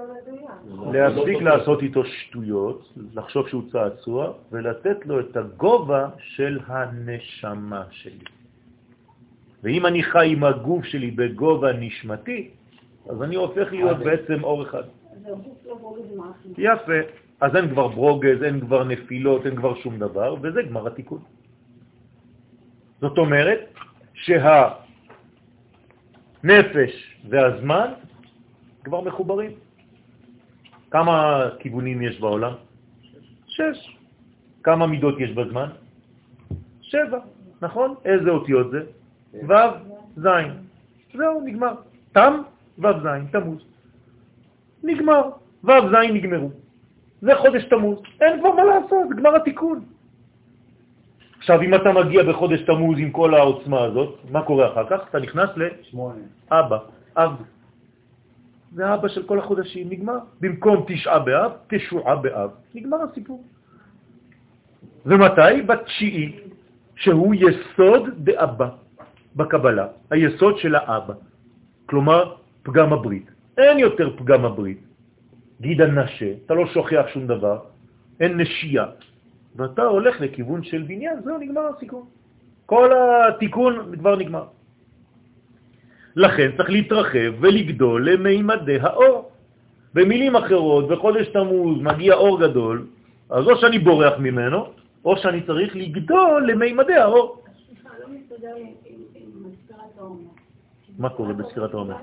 [0.05, 0.95] מדויק.
[0.95, 8.25] להפסיק לעשות איתו שטויות, לחשוב שהוא צעצוע, ולתת לו את הגובה של הנשמה שלי.
[9.63, 12.51] ואם אני חי עם הגוף שלי בגובה נשמתי,
[13.09, 14.83] אז אני הופך להיות בעצם אור אחד.
[16.59, 17.01] יפה.
[17.41, 21.21] אז אין כבר ברוגז, אין כבר נפילות, אין כבר שום דבר, וזה גמר התיקון.
[23.01, 23.61] זאת אומרת
[24.15, 24.75] שהנפש
[27.29, 27.93] והזמן
[28.85, 29.51] כבר מחוברים.
[30.91, 32.53] כמה כיוונים יש בעולם?
[33.47, 33.97] שש.
[34.63, 35.69] כמה מידות יש בזמן?
[36.83, 37.19] שבע,
[37.63, 37.95] נכון?
[38.05, 38.81] איזה אותיות זה?
[39.49, 39.55] ו',
[40.17, 40.29] ז'.
[41.15, 41.75] זהו, נגמר.
[42.13, 42.43] תם,
[42.79, 43.63] ו', ז', תמוז.
[44.85, 45.23] נגמר.
[45.65, 46.51] ו', ז' נגמרו.
[47.21, 47.99] זה חודש תמוז.
[48.21, 49.85] אין כבר מה לעשות, גמר התיקון.
[51.39, 55.09] עכשיו, אם אתה מגיע בחודש תמוז עם כל העוצמה הזאת, מה קורה אחר כך?
[55.11, 55.51] אתה נכנס
[55.83, 56.15] שמונה.
[56.53, 56.79] לאבא,
[57.17, 57.33] אב.
[58.73, 60.19] זה אבא של כל החודשים, נגמר.
[60.41, 62.51] במקום תשעה באב, תשועה באב.
[62.75, 63.45] נגמר הסיפור.
[65.07, 65.63] ומתי?
[65.67, 66.33] בתשיעי,
[66.97, 68.69] שהוא יסוד דאבא
[69.37, 71.15] בקבלה, היסוד של האבא.
[71.87, 73.31] כלומר, פגם הברית.
[73.59, 74.81] אין יותר פגם הברית.
[75.61, 77.59] גיד הנשה, אתה לא שוכח שום דבר,
[78.21, 78.87] אין נשייה,
[79.57, 82.05] ואתה הולך לכיוון של בניין, זהו, נגמר הסיכון.
[82.67, 84.45] כל התיקון כבר נגמר.
[86.19, 89.31] לכן צריך להתרחב ולגדול למימדי האור.
[89.95, 92.87] במילים אחרות, בחודש תמוז מגיע אור גדול,
[93.31, 94.67] אז או שאני בורח ממנו,
[95.05, 97.43] או שאני צריך לגדול למימדי האור.
[99.99, 100.17] לא.
[100.99, 101.97] מה קורה בספירת העומר?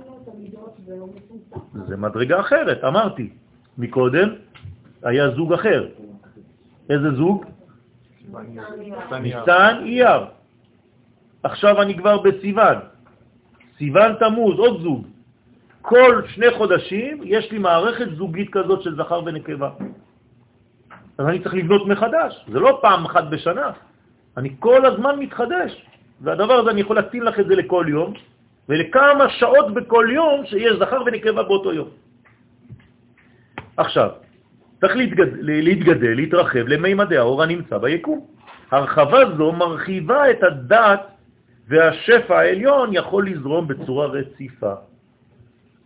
[1.88, 3.30] זה מדרגה אחרת, אמרתי.
[3.78, 4.30] מקודם
[5.04, 5.88] היה זוג אחר.
[6.90, 7.46] איזה זוג?
[9.22, 10.26] ניסן אייר.
[11.44, 12.95] עכשיו אני כבר בסיוון.
[13.78, 15.08] סיוון תמוז, עוד זוג.
[15.82, 19.70] כל שני חודשים יש לי מערכת זוגית כזאת של זכר ונקבה.
[21.18, 22.46] אז אני צריך לבנות מחדש.
[22.52, 23.72] זה לא פעם אחת בשנה.
[24.38, 25.86] אני כל הזמן מתחדש.
[26.22, 28.14] והדבר הזה, אני יכול להקטין לך את זה לכל יום,
[28.70, 31.90] ולכמה שעות בכל יום שיש זכר ונקבה באותו יום.
[33.78, 34.10] עכשיו,
[34.82, 35.32] צריך להתגד...
[35.42, 38.26] להתגדל, להתרחב למימדי האור הנמצא ביקום.
[38.72, 41.15] הרחבה זו מרחיבה את הדעת
[41.68, 44.74] והשפע העליון יכול לזרום בצורה רציפה.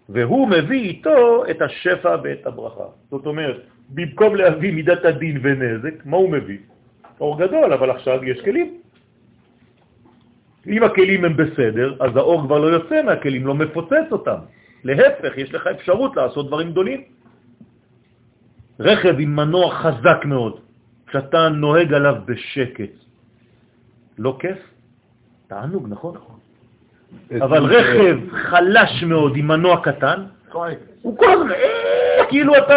[0.10, 2.90] והוא מביא איתו את השפע ואת הברכה.
[3.12, 3.58] זאת אומרת,
[3.90, 6.58] במקום להביא מידת הדין ונזק, מה הוא מביא?
[7.20, 8.82] אור גדול, אבל עכשיו יש כלים.
[10.68, 14.40] אם הכלים הם בסדר, אז האור כבר לא יוצא מהכלים, לא מפוצץ אותם.
[14.84, 17.02] להפך, יש לך אפשרות לעשות דברים גדולים.
[18.80, 20.60] רכב עם מנוע חזק מאוד,
[21.08, 22.94] כשאתה נוהג עליו בשקט,
[24.18, 24.69] לא כיף?
[25.50, 26.16] תענוג, נכון?
[27.42, 30.26] אבל רכב חלש מאוד עם מנוע קטן,
[31.02, 32.74] הוא כל הזמן, אה, כאילו אתה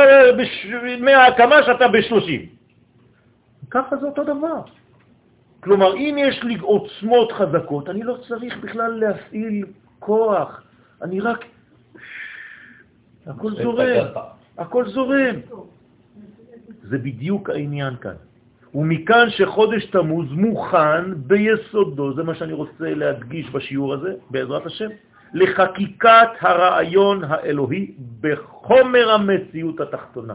[1.01, 2.47] מההקמה שאתה ב-30.
[3.71, 4.61] ככה זה אותו דבר.
[5.61, 9.67] כלומר, אם יש לי עוצמות חזקות, אני לא צריך בכלל להפעיל
[9.99, 10.63] כוח,
[11.03, 11.45] אני רק...
[13.27, 14.07] הכל זורם,
[14.59, 15.37] הכל זורם.
[16.83, 18.15] זה בדיוק העניין כאן.
[18.75, 24.89] ומכאן שחודש תמוז מוכן ביסודו, זה מה שאני רוצה להדגיש בשיעור הזה, בעזרת השם,
[25.35, 30.35] לחקיקת הרעיון האלוהי בחומר המציאות התחתונה.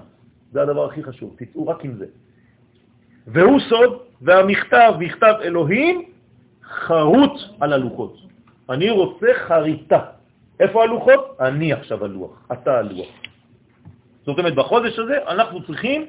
[0.52, 2.06] זה הדבר הכי חשוב, תצאו רק עם זה.
[3.28, 6.02] והוא סוד, והמכתב, מכתב אלוהים,
[6.63, 8.17] חרוט על הלוחות.
[8.69, 10.00] אני רוצה חריטה.
[10.60, 11.38] איפה הלוחות?
[11.39, 13.08] אני עכשיו הלוח, אתה הלוח.
[14.26, 16.06] זאת אומרת, בחודש הזה אנחנו צריכים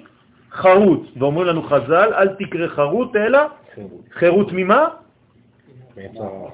[0.51, 3.39] חרוט, ואומרים לנו חז"ל, אל תקרא חרוט, אלא
[4.11, 4.89] חירות ממה?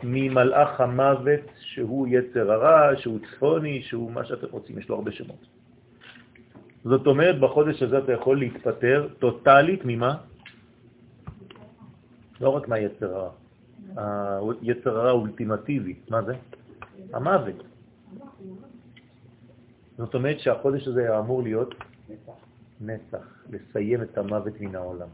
[0.02, 5.46] ממלאך המוות, שהוא יצר הרע, שהוא צפוני, שהוא מה שאתם רוצים, יש לו הרבה שמות.
[6.84, 10.16] זאת אומרת, בחודש הזה אתה יכול להתפטר טוטלית ממה?
[12.40, 13.30] לא רק מהיצר
[13.96, 16.34] הרע, היצר הרע האולטימטיבי, מה זה?
[17.12, 17.62] המוות.
[19.98, 21.74] זאת אומרת שהחודש הזה אמור להיות
[22.80, 25.08] נצח, לסיים את המוות מן העולם.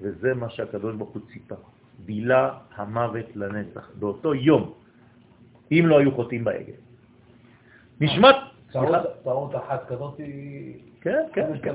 [0.00, 1.54] וזה מה שהקדוש ברוך הוא ציפה.
[1.98, 4.72] בילה המוות לנצח, באותו יום,
[5.72, 6.78] אם לא היו חוטאים בעגל.
[8.00, 8.34] נשמת...
[9.24, 10.74] צרות אחת כזאת היא...
[11.00, 11.74] כן, כן, כן,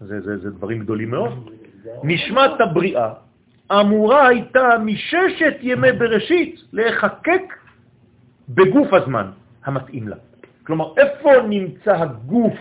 [0.00, 1.50] זה דברים גדולים מאוד.
[2.02, 3.12] נשמת הבריאה
[3.72, 7.42] אמורה הייתה מששת ימי בראשית להיחקק
[8.48, 9.30] בגוף הזמן
[9.64, 10.16] המתאים לה.
[10.64, 12.54] כלומר, איפה נמצא הגוף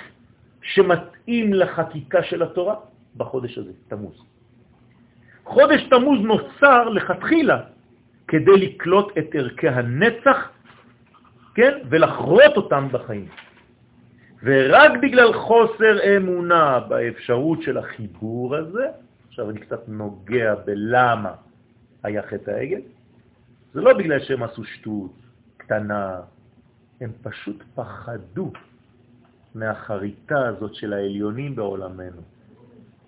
[0.73, 2.75] שמתאים לחקיקה של התורה?
[3.17, 4.23] בחודש הזה, תמוז.
[5.43, 7.61] חודש תמוז נוצר לכתחילה
[8.27, 10.49] כדי לקלוט את ערכי הנצח,
[11.55, 13.27] כן, ולחרות אותם בחיים.
[14.43, 18.87] ורק בגלל חוסר אמונה באפשרות של החיבור הזה,
[19.27, 21.33] עכשיו אני קצת נוגע בלמה
[22.03, 22.81] היה חטא העגל,
[23.73, 25.13] זה לא בגלל שהם עשו שטות
[25.57, 26.21] קטנה,
[27.01, 28.51] הם פשוט פחדו
[29.59, 32.21] מהחריטה הזאת של העליונים בעולמנו.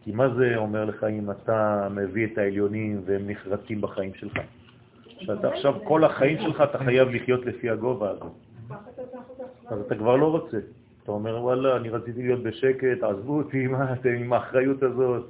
[0.04, 4.34] כי מה זה אומר לך אם אתה מביא את העליונים והם נחרטים בחיים שלך?
[5.20, 8.26] שאתה עכשיו, כל החיים שלך אתה חייב לחיות לפי הגובה הזה.
[9.68, 10.58] אז אתה כבר לא רוצה.
[11.04, 15.26] אתה אומר, וואלה, אני רציתי להיות בשקט, עזבו אותי, מה אתם עם האחריות הזאת?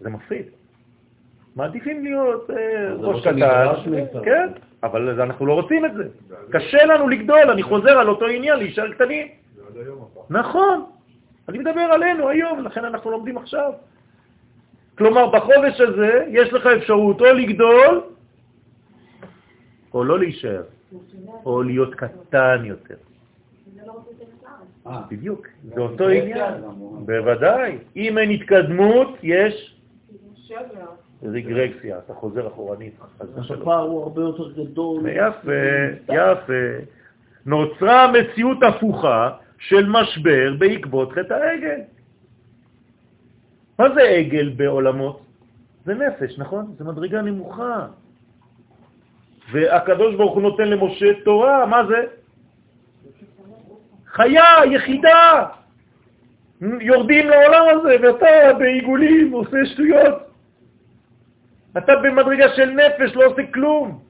[0.00, 0.46] זה מפחיד.
[1.56, 3.66] מעדיפים להיות אה, ראש קטן.
[4.24, 4.48] כן,
[4.82, 6.04] אבל אנחנו לא רוצים את זה.
[6.50, 9.26] קשה לנו לגדול, אני חוזר על אותו עניין, להישאר קטנים.
[10.30, 10.84] נכון,
[11.48, 13.72] אני מדבר עלינו היום, לכן אנחנו לומדים עכשיו.
[14.98, 18.02] כלומר, בחודש הזה יש לך אפשרות או לגדול
[19.94, 20.62] או לא להישאר,
[21.46, 22.94] או להיות קטן יותר.
[24.86, 26.54] אה, בדיוק, זה אותו עניין.
[27.06, 27.78] בוודאי.
[27.96, 29.74] אם אין התקדמות, יש.
[31.22, 32.94] רגרקסיה, אתה חוזר אחורנית.
[33.50, 35.02] הפער הוא הרבה יותר גדול.
[35.08, 35.52] יפה,
[36.08, 36.84] יפה.
[37.46, 41.80] נוצרה מציאות הפוכה של משבר בעקבות חטא העגל.
[43.78, 45.20] מה זה עגל בעולמות?
[45.84, 46.74] זה נפש, נכון?
[46.78, 47.86] זה מדרגה נמוכה.
[49.52, 52.06] והקדוש ברוך הוא נותן למשה תורה, מה זה?
[54.06, 55.46] חיה, יחידה.
[56.60, 60.14] יורדים לעולם הזה, ואתה בעיגולים עושה שטויות.
[61.78, 64.00] אתה במדרגה של נפש, לא עושה כלום.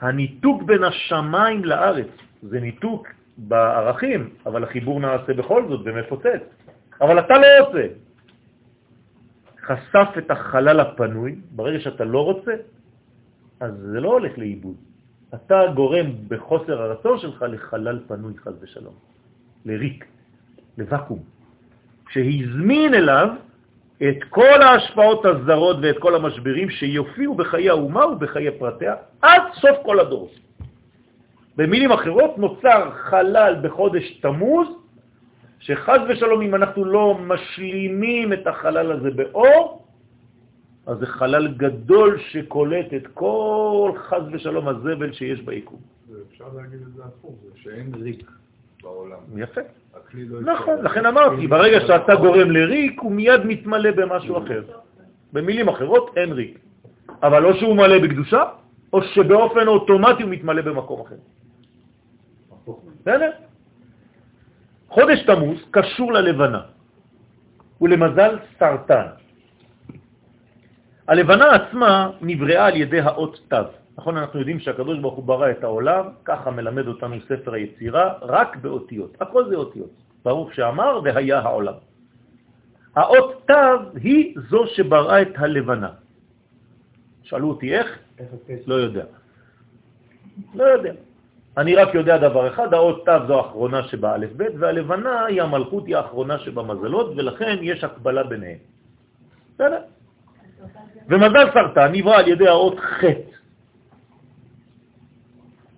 [0.00, 2.12] הניתוק בין השמיים לארץ,
[2.42, 3.08] זה ניתוק
[3.38, 6.42] בערכים, אבל החיבור נעשה בכל זאת ומפוצץ.
[7.00, 7.86] אבל אתה לא עושה.
[9.66, 12.52] חשף את החלל הפנוי, ברגע שאתה לא רוצה,
[13.60, 14.76] אז זה לא הולך לאיבוד.
[15.34, 18.94] אתה גורם בחוסר הרצון שלך לחלל פנוי, חז ושלום,
[19.64, 20.04] לריק,
[20.78, 21.18] לוואקום,
[22.08, 23.28] שהזמין אליו
[24.02, 30.00] את כל ההשפעות הזרות ואת כל המשברים שיופיעו בחיי האומה ובחיי פרטיה עד סוף כל
[30.00, 30.30] הדור.
[31.56, 34.68] במילים אחרות, נוצר חלל בחודש תמוז,
[35.58, 39.86] שחז ושלום אם אנחנו לא משלימים את החלל הזה באור,
[40.86, 45.78] אז זה חלל גדול שקולט את כל חז ושלום הזבל שיש ביקום.
[46.32, 48.30] אפשר להגיד את זה הפוך, שאין ריק
[48.82, 49.18] בעולם.
[49.36, 49.60] יפה.
[50.14, 54.62] לא נכון, לכן אמרתי, ברגע שאתה גורם לריק, הוא מיד מתמלא במשהו אחר.
[55.32, 56.58] במילים אחרות, אין ריק.
[57.22, 58.42] אבל או שהוא מלא בקדושה,
[58.92, 61.16] או שבאופן אוטומטי הוא מתמלא במקום אחר.
[63.06, 63.30] בסדר?
[64.88, 66.62] חודש תמוז קשור ללבנה,
[67.80, 69.06] ולמזל סרטן.
[71.08, 73.70] הלבנה עצמה נבראה על ידי האות תו.
[73.98, 78.56] נכון, אנחנו יודעים שהקדוש ברוך הוא ברא את העולם, ככה מלמד אותנו ספר היצירה, רק
[78.56, 79.22] באותיות.
[79.22, 79.90] הכל זה אותיות.
[80.24, 81.78] ברוך שאמר והיה העולם.
[82.96, 85.90] האות תו היא זו שבראה את הלבנה.
[87.22, 87.98] שאלו אותי איך?
[88.66, 89.04] לא יודע.
[90.54, 91.05] לא יודע.
[91.56, 95.96] אני רק יודע דבר אחד, האות תו זו האחרונה שבאלף בית, והלבנה היא המלכות, היא
[95.96, 98.58] האחרונה שבמזלות, ולכן יש הקבלה ביניהם.
[99.54, 99.80] בסדר?
[101.08, 103.04] ומזל סרטן נברא על ידי האות ח'.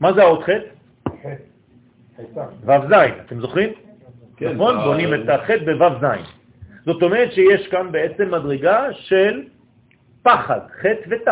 [0.00, 0.50] מה זה האות ח'?
[2.64, 2.92] ו' ז',
[3.26, 3.72] אתם זוכרים?
[4.36, 4.78] כן, נכון?
[4.78, 6.04] ב- בונים את הח' בו' ז'.
[6.84, 9.42] זאת אומרת שיש כאן בעצם מדרגה של
[10.22, 11.28] פחד, ח' ות'.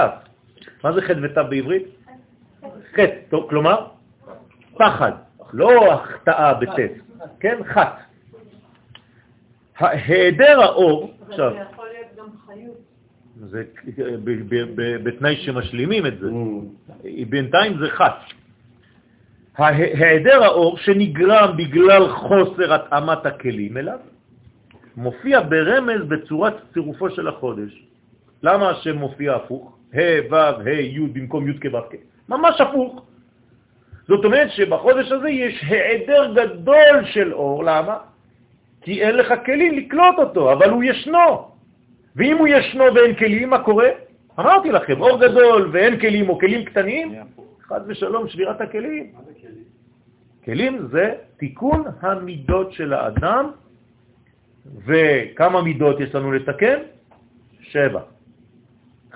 [0.84, 1.86] מה זה ח' ות' בעברית?
[2.94, 3.95] ח', טוב, כלומר
[4.78, 5.12] פחד,
[5.52, 6.78] לא החטאה בט',
[7.40, 7.58] כן?
[7.64, 7.98] חת.
[9.78, 12.86] היעדר האור, עכשיו, זה יכול להיות גם חיות.
[13.40, 13.64] זה
[15.04, 16.26] בתנאי שמשלימים את זה.
[16.26, 17.04] Mm.
[17.28, 18.12] בינתיים זה חץ.
[19.58, 23.98] היעדר האור שנגרם בגלל חוסר התאמת הכלים אליו,
[24.96, 27.82] מופיע ברמז בצורת צירופו של החודש.
[28.42, 29.78] למה השם מופיע הפוך?
[29.94, 29.98] ה'
[30.30, 31.94] ו' ה' י' במקום י' כו' כ'.
[32.28, 33.05] ממש הפוך.
[34.08, 37.64] זאת אומרת שבחודש הזה יש העדר גדול של אור.
[37.64, 37.96] למה?
[38.82, 41.48] כי אין לך כלים לקלוט אותו, אבל הוא ישנו.
[42.16, 43.88] ואם הוא ישנו ואין כלים, מה קורה?
[44.38, 47.14] אמרתי לכם, אור גדול ואין כלים או כלים קטנים,
[47.62, 49.12] חד ושלום, שבירת הכלים.
[50.44, 53.50] כלים זה תיקון המידות של האדם,
[54.86, 56.78] וכמה מידות יש לנו לתקן?
[57.60, 58.00] שבע.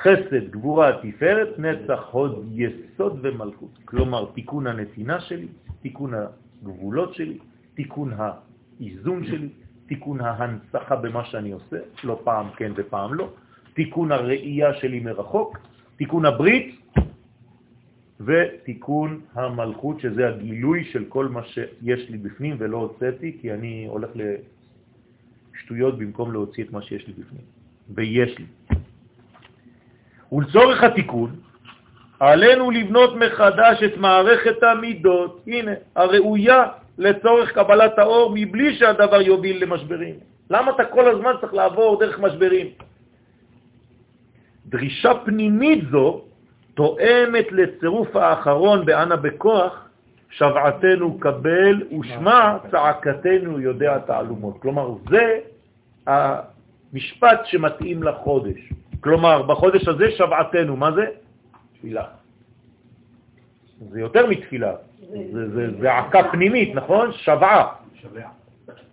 [0.02, 3.78] חסד, גבורה, תפארת, נצח, הוד, יסוד ומלכות.
[3.84, 5.48] כלומר, תיקון הנתינה שלי,
[5.82, 7.38] תיקון הגבולות שלי,
[7.74, 9.48] תיקון האיזון שלי,
[9.86, 13.32] תיקון ההנצחה במה שאני עושה, לא פעם כן ופעם לא,
[13.74, 15.58] תיקון הראייה שלי מרחוק,
[15.96, 16.80] תיקון הברית
[18.20, 24.10] ותיקון המלכות, שזה הגילוי של כל מה שיש לי בפנים ולא הוצאתי, כי אני הולך
[25.54, 27.44] לשטויות במקום להוציא את מה שיש לי בפנים,
[27.94, 28.46] ויש לי.
[30.32, 31.30] ולצורך התיקון,
[32.20, 36.64] עלינו לבנות מחדש את מערכת המידות, הנה, הראויה
[36.98, 40.14] לצורך קבלת האור, מבלי שהדבר יוביל למשברים.
[40.50, 42.66] למה אתה כל הזמן צריך לעבור דרך משברים?
[44.66, 46.22] דרישה פנימית זו
[46.74, 49.88] תואמת לצירוף האחרון באנה בכוח,
[50.30, 54.58] שבעתנו קבל ושמע צעקתנו יודע תעלומות.
[54.62, 55.38] כלומר, זה
[56.06, 58.60] המשפט שמתאים לחודש.
[59.00, 61.06] כלומר, בחודש הזה שבעתנו, מה זה?
[61.72, 62.04] תפילה.
[63.88, 64.72] זה יותר מתפילה,
[65.32, 67.12] זה, זה זעקה פנימית, נכון?
[67.12, 67.80] שבעה.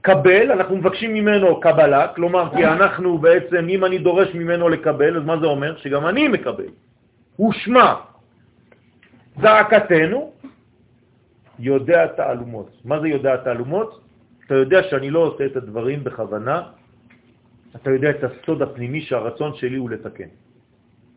[0.01, 5.23] קבל, אנחנו מבקשים ממנו קבלה, כלומר, כי אנחנו בעצם, אם אני דורש ממנו לקבל, אז
[5.23, 5.77] מה זה אומר?
[5.77, 6.71] שגם אני מקבל.
[7.35, 7.93] הוא שמע
[9.41, 10.31] זעקתנו,
[11.59, 12.69] יודע תעלומות.
[12.85, 14.01] מה זה יודע תעלומות?
[14.45, 16.61] אתה יודע שאני לא עושה את הדברים בכוונה,
[17.81, 20.29] אתה יודע את הסוד הפנימי שהרצון שלי הוא לתקן.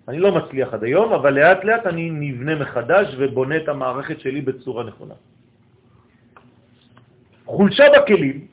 [0.09, 4.41] אני לא מצליח עד היום, אבל לאט לאט אני נבנה מחדש ובונה את המערכת שלי
[4.41, 5.15] בצורה נכונה.
[7.45, 8.47] חולשה בכלים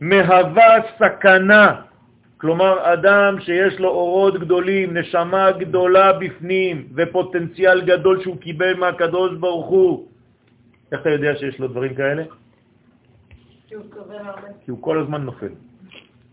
[0.00, 1.82] מהווה סכנה,
[2.36, 9.66] כלומר אדם שיש לו אורות גדולים, נשמה גדולה בפנים ופוטנציאל גדול שהוא קיבל מהקדוש ברוך
[9.66, 10.08] הוא.
[10.92, 12.22] איך אתה יודע שיש לו דברים כאלה?
[13.68, 13.84] כי הוא.
[14.64, 15.65] כי הוא כל הזמן נופל.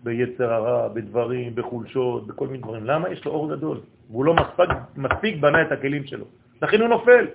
[0.04, 2.86] ביצר הרע, בדברים, בחולשות, בכל מיני דברים.
[2.86, 3.10] למה?
[3.10, 3.78] יש לו אור גדול,
[4.10, 6.26] והוא לא מספיק, מספיק בנה את הכלים שלו.
[6.62, 7.26] לכן הוא נופל.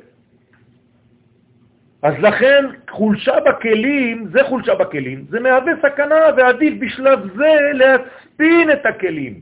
[2.03, 8.87] אז לכן חולשה בכלים, זה חולשה בכלים, זה מהווה סכנה ועדיף בשלב זה להצפין את
[8.87, 9.41] הכלים.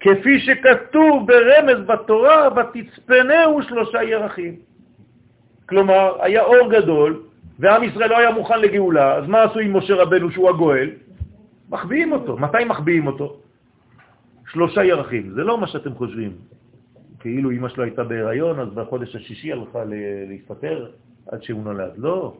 [0.00, 4.56] כפי שכתוב ברמז בתורה, ותצפנהו שלושה ירחים.
[5.68, 7.22] כלומר, היה אור גדול,
[7.58, 10.90] ועם ישראל לא היה מוכן לגאולה, אז מה עשו עם משה רבנו שהוא הגואל?
[11.70, 12.36] מחביאים אותו.
[12.36, 13.36] מתי מחביאים אותו?
[14.52, 15.30] שלושה ירחים.
[15.34, 16.32] זה לא מה שאתם חושבים.
[17.20, 19.82] כאילו אמא שלו הייתה בהיריון, אז בחודש השישי הלכה
[20.28, 20.86] להסתתר
[21.28, 21.92] עד שהוא נולד.
[21.96, 22.34] לא.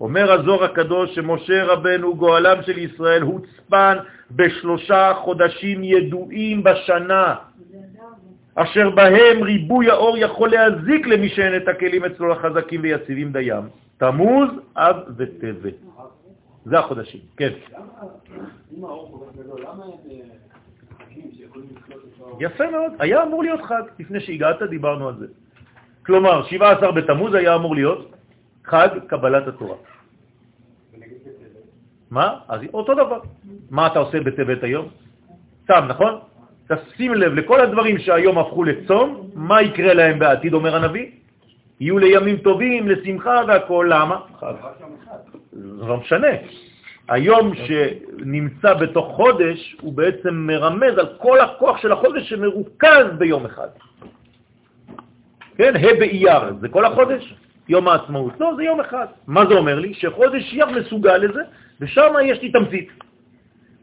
[0.00, 3.96] אומר הזור הקדוש שמשה רבנו, גואלם של ישראל, הוצפן
[4.30, 7.34] בשלושה חודשים ידועים בשנה,
[8.54, 13.62] אשר בהם ריבוי האור יכול להזיק למי שאין את הכלים אצלו לחזקים ויציבים דיים.
[13.98, 15.74] תמוז, אב וטבת.
[16.66, 17.52] זה החודשים, כן.
[18.76, 20.22] אם האור כל כך גדול, למה אין
[20.98, 22.38] חגים שיכולים לקלוט את האור?
[22.40, 25.26] יפה מאוד, היה אמור להיות חג, לפני שהגעת דיברנו על זה.
[26.06, 28.12] כלומר, 17 בתמוז היה אמור להיות
[28.64, 29.76] חג קבלת התורה.
[32.10, 32.38] מה?
[32.48, 33.20] אז אותו דבר.
[33.70, 34.88] מה אתה עושה בטבת היום?
[35.66, 36.18] צם, נכון?
[36.68, 41.10] תשים לב לכל הדברים שהיום הפכו לצום, מה יקרה להם בעתיד, אומר הנביא?
[41.80, 44.20] יהיו לימים טובים, לשמחה והכל, למה?
[45.56, 46.28] זה לא משנה.
[47.08, 53.68] היום שנמצא בתוך חודש, הוא בעצם מרמז על כל הכוח של החודש שמרוכז ביום אחד.
[55.56, 57.34] כן, ה' באייר, זה כל החודש?
[57.68, 58.32] יום העצמאות.
[58.40, 59.06] לא, זה יום אחד.
[59.26, 59.94] מה זה אומר לי?
[59.94, 61.42] שחודש אייר מסוגל לזה,
[61.80, 62.88] ושם יש לי תמצית.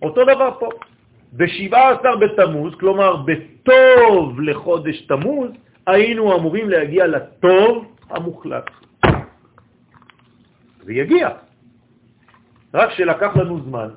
[0.01, 0.69] אותו דבר פה.
[1.33, 5.49] ב-17 בתמוז, כלומר בטוב לחודש תמוז,
[5.87, 8.69] היינו אמורים להגיע לטוב המוחלט.
[10.83, 11.29] זה יגיע.
[12.73, 13.89] רק שלקח לנו זמן.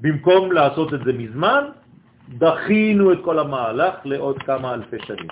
[0.00, 1.64] במקום לעשות את זה מזמן,
[2.38, 5.28] דחינו את כל המהלך לעוד כמה אלפי שנים.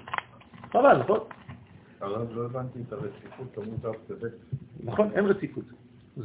[0.73, 1.19] חבל, נכון?
[2.01, 4.33] הרב, לא הבנתי את הרציפות, כמות אף טבת.
[4.85, 5.65] נכון, אין רציפות.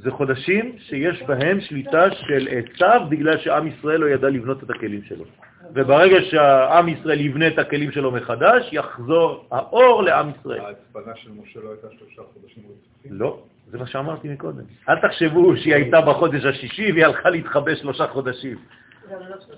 [0.03, 5.01] זה חודשים שיש בהם שליטה של עשיו בגלל שעם ישראל לא ידע לבנות את הכלים
[5.03, 5.25] שלו.
[5.73, 10.59] וברגע שהעם ישראל יבנה את הכלים שלו מחדש, יחזור האור לעם ישראל.
[10.59, 13.11] ההצפנה של משה לא הייתה שלושה חודשים רצופים?
[13.19, 13.39] לא,
[13.71, 14.63] זה מה שאמרתי מקודם.
[14.89, 18.57] אל תחשבו שהיא הייתה בחודש השישי והיא הלכה להתחבא שלושה חודשים.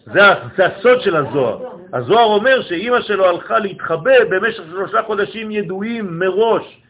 [0.05, 1.65] זה, הסוד של הזוהר.
[1.93, 6.81] הזוהר אומר שאימא שלו הלכה להתחבא במשך שלושה חודשים ידועים מראש.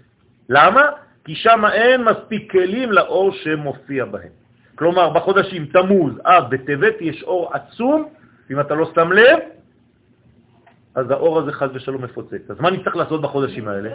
[0.50, 0.82] למה?
[1.28, 4.32] כי שם אין מספיק כלים לאור שמופיע בהם.
[4.76, 8.08] כלומר, בחודשים תמוז, אב וטבת יש אור עצום,
[8.50, 9.40] ואם אתה לא שם לב,
[10.96, 12.50] אז האור הזה חז ושלום מפוצץ.
[12.50, 13.90] אז מה אני צריך לעשות בחודשים האלה?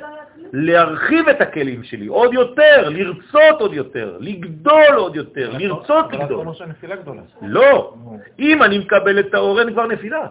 [0.53, 6.39] להרחיב את הכלים שלי עוד יותר, לרצות עוד יותר, לגדול עוד יותר, לרצות לגדול.
[6.39, 7.23] אומר שהנפילה גדולה.
[7.43, 7.95] לא,
[8.39, 10.27] אם אני מקבל את האור אין כבר נפילה.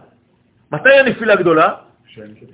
[0.71, 1.73] מתי הנפילה גדולה?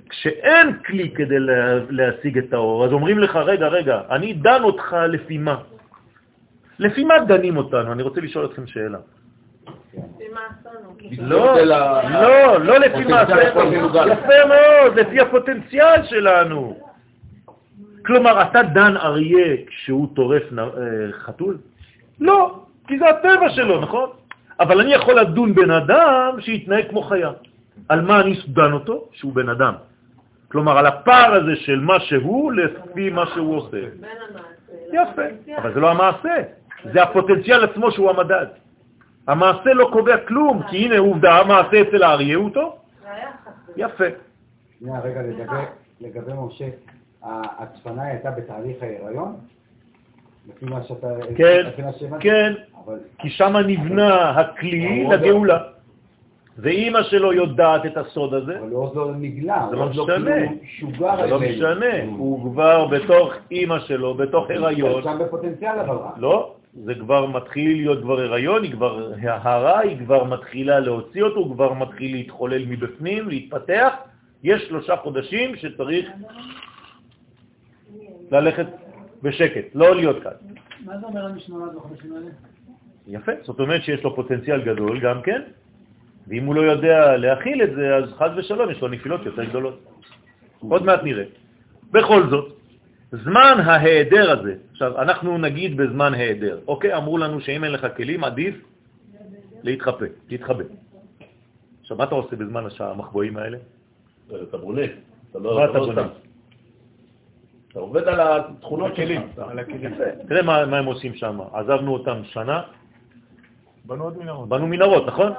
[0.08, 4.96] כשאין כלי כדי לה- להשיג את האור, אז אומרים לך, רגע, רגע, אני דן אותך
[5.08, 5.56] לפי מה?
[6.78, 7.92] לפי מה דנים אותנו?
[7.92, 8.98] אני רוצה לשאול אתכם שאלה.
[11.12, 11.28] עשינו?
[11.28, 11.60] לא,
[12.10, 13.40] לא, לא לפי מה עשינו.
[14.08, 16.78] יפה מאוד, לפי הפוטנציאל שלנו.
[18.06, 20.64] כלומר, אתה דן אריה כשהוא טורף אה,
[21.12, 21.58] חתול?
[22.20, 22.54] לא,
[22.86, 24.10] כי זה הטבע שלו, נכון?
[24.60, 27.30] אבל אני יכול לדון בן אדם שיתנהג כמו חיה.
[27.88, 29.08] על מה אני דן אותו?
[29.12, 29.74] שהוא בן אדם.
[30.48, 33.76] כלומר, על הפער הזה של מה שהוא לפי מה שהוא עושה.
[33.76, 34.48] המעשה.
[34.92, 35.56] יפה.
[35.58, 36.34] אבל זה לא המעשה,
[36.92, 38.46] זה הפוטנציאל עצמו שהוא המדד.
[39.28, 42.74] המעשה לא קובע כלום, כי הנה עובדה, המעשה אצל האריה הוא טוב.
[43.76, 44.04] יפה.
[44.78, 45.20] שנייה, רגע,
[46.00, 46.68] לגבי, משה,
[47.22, 49.36] ההצפנה הייתה בתהליך ההיריון?
[50.48, 51.08] לפי מה שאתה...
[51.36, 51.70] כן?
[52.20, 52.52] כן,
[53.18, 55.58] כי שם נבנה הכלי לגאולה.
[56.58, 60.36] ואימא שלו יודעת את הסוד הזה, אבל עוד לא נגלה, זה לא לא משנה.
[60.60, 61.40] כאילו זה לא.
[61.40, 65.02] משנה, הוא כבר בתוך אימא שלו, בתוך הריון.
[65.02, 66.14] שם בפוטנציאל אבל רק.
[66.16, 71.40] לא, זה כבר מתחיל להיות כבר הריון, היא כבר ההרה, היא כבר מתחילה להוציא אותו,
[71.40, 73.92] הוא כבר מתחיל להתחולל מבפנים, להתפתח.
[74.42, 76.10] יש שלושה חודשים שצריך
[78.30, 78.66] ללכת
[79.22, 80.32] בשקט, לא להיות כאן.
[80.84, 82.30] מה זה אומר המשמרת בחודשים האלה?
[83.08, 85.42] יפה, זאת אומרת שיש לו פוטנציאל גדול גם כן,
[86.28, 89.78] ואם הוא לא יודע להכיל את זה, אז חז ושלום יש לו נפילות יותר גדולות.
[90.60, 91.24] עוד מעט נראה.
[91.90, 92.54] בכל זאת,
[93.12, 96.96] זמן ההיעדר הזה, עכשיו, אנחנו נגיד בזמן היעדר, אוקיי?
[96.96, 98.54] אמרו לנו שאם אין לך כלים, עדיף
[99.62, 100.64] להתחפה, להתחבא.
[101.80, 103.58] עכשיו, מה אתה עושה בזמן המחבואים האלה?
[104.28, 104.82] אתה בונה.
[105.30, 106.08] אתה לא מה אתה לא בונה?
[107.68, 109.22] אתה עובד על התכונות הכלים.
[110.28, 111.38] תראה מה הם עושים שם.
[111.52, 112.62] עזבנו אותם שנה,
[113.88, 114.48] בנו עוד מנהרות.
[114.48, 115.32] בנו מנהרות, נכון?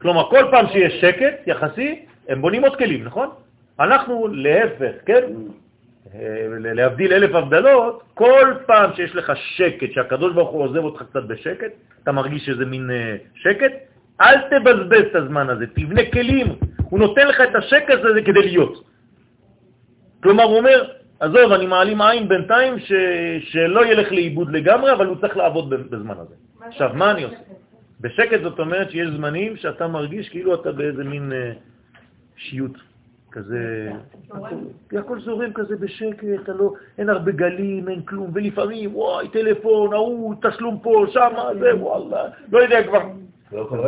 [0.00, 3.28] כלומר, כל פעם שיש שקט יחסי, הם בונים עוד כלים, נכון?
[3.80, 5.22] אנחנו להפך, כן?
[6.14, 11.22] אה, להבדיל אלף הבדלות, כל פעם שיש לך שקט, שהקדוש ברוך הוא עוזב אותך קצת
[11.22, 11.72] בשקט,
[12.02, 13.72] אתה מרגיש שזה מין אה, שקט,
[14.20, 16.46] אל תבזבז את הזמן הזה, תבנה כלים.
[16.90, 18.84] הוא נותן לך את השקט הזה כדי להיות.
[20.22, 20.88] כלומר, הוא אומר,
[21.20, 22.92] עזוב, אני מעלים עין בינתיים ש...
[23.40, 26.34] שלא ילך לאיבוד לגמרי, אבל הוא צריך לעבוד בזמן הזה.
[26.68, 27.36] עכשיו, מה אני עושה?
[28.00, 31.52] בשקט זאת אומרת שיש זמנים שאתה מרגיש כאילו אתה באיזה מין אה,
[32.36, 32.76] שיות
[33.36, 33.92] כזה,
[34.30, 34.56] הכל,
[34.98, 40.34] הכל זורם כזה בשקט, אתה לא, אין הרבה גלים, אין כלום, ולפעמים, וואי, טלפון, ההוא,
[40.42, 43.02] תשלום פה, שמה, זה, וואלה, לא יודע כבר.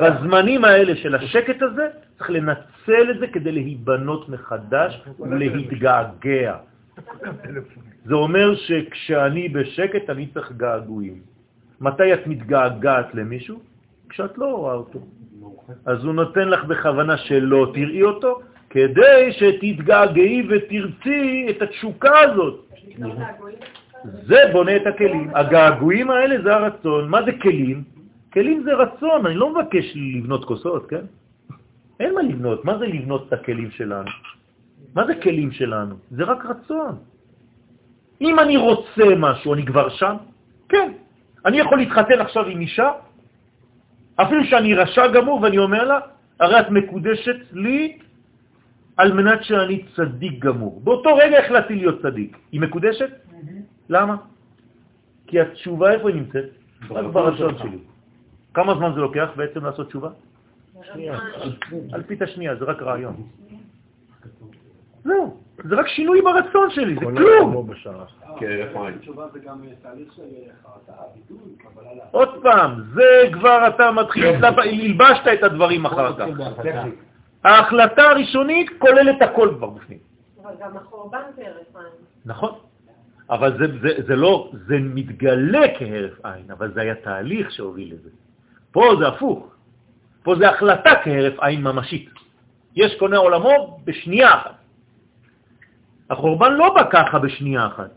[0.02, 1.88] בזמנים האלה של השקט הזה,
[2.18, 6.56] צריך לנצל את זה כדי להיבנות מחדש ולהתגעגע.
[8.04, 11.20] זה אומר שכשאני בשקט אני צריך געגועים.
[11.80, 13.60] מתי את מתגעגעת למישהו?
[14.08, 14.98] כשאת לא רואה אותו.
[15.86, 18.40] אז הוא נותן לך בכוונה שלא תראי אותו,
[18.70, 22.64] כדי שתתגעגעי ותרצי את התשוקה הזאת.
[24.02, 25.30] זה בונה את הכלים.
[25.34, 27.08] הגעגועים האלה זה הרצון.
[27.08, 27.84] מה זה כלים?
[28.32, 31.04] כלים זה רצון, אני לא מבקש לבנות כוסות, כן?
[32.00, 32.64] אין מה לבנות.
[32.64, 34.10] מה זה לבנות את הכלים שלנו?
[34.94, 35.94] מה זה כלים שלנו?
[36.10, 36.96] זה רק רצון.
[38.20, 40.16] אם אני רוצה משהו, אני כבר שם?
[40.68, 40.92] כן.
[41.46, 42.90] אני יכול להתחתן עכשיו עם אישה,
[44.22, 45.98] אפילו שאני רשע גמור, ואני אומר לה,
[46.40, 47.98] הרי את מקודשת לי
[48.96, 50.80] על מנת שאני צדיק גמור.
[50.84, 52.36] באותו רגע החלטתי להיות צדיק.
[52.52, 53.10] היא מקודשת?
[53.88, 54.16] למה?
[55.26, 56.44] כי התשובה איפה היא נמצאת?
[56.90, 57.78] רק ברצון שלי.
[58.54, 60.10] כמה זמן זה לוקח בעצם לעשות תשובה?
[61.92, 63.16] על פית השנייה, זה רק רעיון.
[65.08, 67.68] זהו, זה רק שינוי ברצון שלי, זה כלום.
[72.10, 76.26] עוד פעם, זה כבר אתה מתחיל, הלבשת את הדברים אחר כך.
[77.44, 79.98] ההחלטה הראשונית כוללת הכל כבר בפנים.
[80.42, 81.86] אבל גם החורבן זה הרף עין.
[82.26, 82.52] נכון.
[83.30, 88.10] אבל זה, זה, זה לא, זה מתגלה כהרף עין, אבל זה היה תהליך שהוביל לזה.
[88.72, 89.46] פה זה הפוך.
[90.22, 92.10] פה זה החלטה כהרף עין ממשית.
[92.76, 94.57] יש קונה עולמו בשנייה אחת.
[96.10, 97.90] החורבן לא בא ככה בשנייה אחת.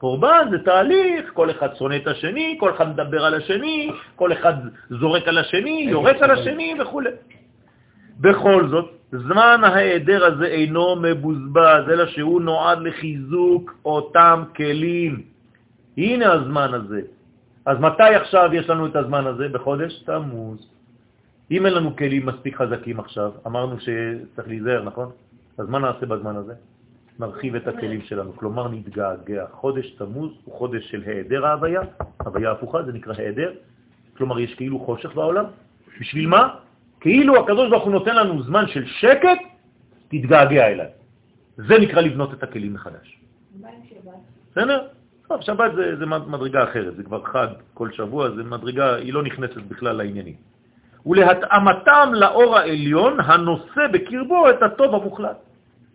[0.00, 4.54] חורבן זה תהליך, כל אחד שונא את השני, כל אחד מדבר על השני, כל אחד
[4.90, 7.02] זורק על השני, יורק על השני וכו'.
[8.20, 15.22] בכל זאת, זמן ההיעדר הזה אינו מבוזבז, אלא שהוא נועד לחיזוק אותם כלים.
[15.96, 17.00] הנה הזמן הזה.
[17.66, 19.48] אז מתי עכשיו יש לנו את הזמן הזה?
[19.48, 20.66] בחודש תמוז.
[21.50, 25.10] אם אין לנו כלים מספיק חזקים עכשיו, אמרנו שצריך להיזהר, נכון?
[25.58, 26.54] אז מה נעשה בזמן הזה?
[27.18, 29.46] נרחיב את הכלים שלנו, כלומר נתגעגע.
[29.50, 31.80] חודש תמוז הוא חודש של היעדר ההוויה,
[32.24, 33.52] הוויה הפוכה, זה נקרא היעדר,
[34.16, 35.44] כלומר יש כאילו חושך בעולם.
[36.00, 36.54] בשביל מה?
[37.00, 39.38] כאילו הקדוש ברוך הוא נותן לנו זמן של שקט,
[40.08, 40.88] תתגעגע אליי.
[41.56, 43.20] זה נקרא לבנות את הכלים מחדש.
[44.50, 44.86] בסדר?
[45.28, 49.22] טוב, שבת זה, זה מדרגה אחרת, זה כבר חג כל שבוע, זה מדרגה, היא לא
[49.22, 50.34] נכנסת בכלל לעניינים.
[51.06, 55.36] ולהתאמתם לאור העליון הנושא בקרבו את הטוב המוחלט.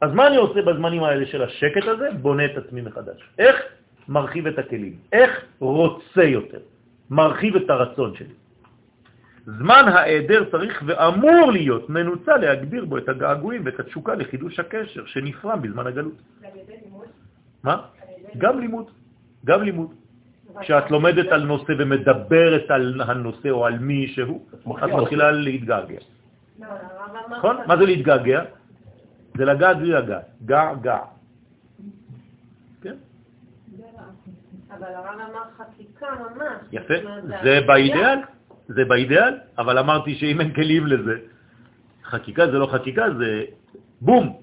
[0.02, 2.10] אז מה אני עושה בזמנים האלה של השקט הזה?
[2.22, 3.30] בונה את עצמי מחדש.
[3.40, 3.56] איך?
[4.08, 4.96] מרחיב את הכלים.
[5.14, 5.32] איך?
[5.60, 6.60] רוצה יותר.
[7.10, 8.34] מרחיב את הרצון שלי.
[9.48, 15.62] זמן העדר צריך ואמור להיות מנוצל להגביר בו את הגעגועים ואת התשוקה לחידוש הקשר שנפרם
[15.62, 16.20] בזמן הגלות.
[17.64, 17.76] מה?
[18.38, 18.86] גם לימוד.
[19.46, 19.90] גם לימוד.
[20.62, 24.46] כשאת לומדת על נושא ומדברת על הנושא או על מי שהוא,
[24.84, 26.00] את מתחילה להתגעגע.
[26.60, 27.56] לא, הרב אמר נכון?
[27.68, 28.44] מה זה להתגעגע?
[29.38, 30.26] זה לגעת בלי לגעת.
[30.46, 31.00] גע, גע.
[32.82, 32.96] כן?
[34.72, 36.62] אבל הרב אמר חקיקה ממש.
[36.72, 36.94] יפה.
[37.44, 38.20] זה באידאל,
[38.68, 41.16] זה באידאל, אבל אמרתי שאם אין כלים לזה,
[42.04, 43.44] חקיקה זה לא חקיקה, זה
[44.02, 44.42] בום.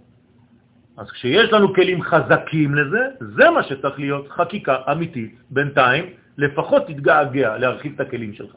[0.97, 5.34] אז כשיש לנו כלים חזקים לזה, זה מה שצריך להיות חקיקה אמיתית.
[5.51, 6.05] בינתיים
[6.38, 8.55] לפחות תתגעגע להרחיב את הכלים שלך.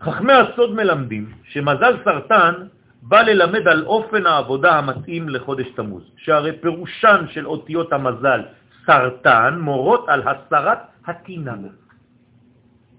[0.00, 2.54] חכמי הסוד מלמדים שמזל סרטן
[3.08, 8.40] בא ללמד על אופן העבודה המתאים לחודש תמוז, שהרי פירושן של אותיות המזל
[8.86, 11.54] סרטן מורות על הסרת הטינה.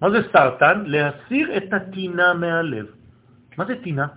[0.02, 0.84] מה זה סרטן?
[0.86, 2.86] להסיר את הטינה מהלב.
[3.58, 4.08] מה זה טינה?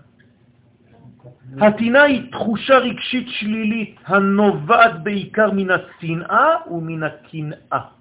[1.60, 7.97] הטינה היא תחושה רגשית שלילית הנובעת בעיקר מן השנאה ומן הקנאה.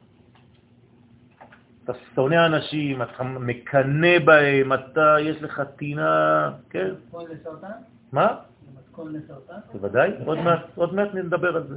[1.89, 6.87] אתה שונא אנשים, אתה מקנה בהם, אתה, יש לך טינה, כן?
[7.05, 7.67] מתכון לסרטן?
[8.11, 8.27] מה?
[8.79, 9.59] מתכון לסרטן?
[9.73, 11.75] בוודאי, עוד מעט, עוד מעט נדבר על זה.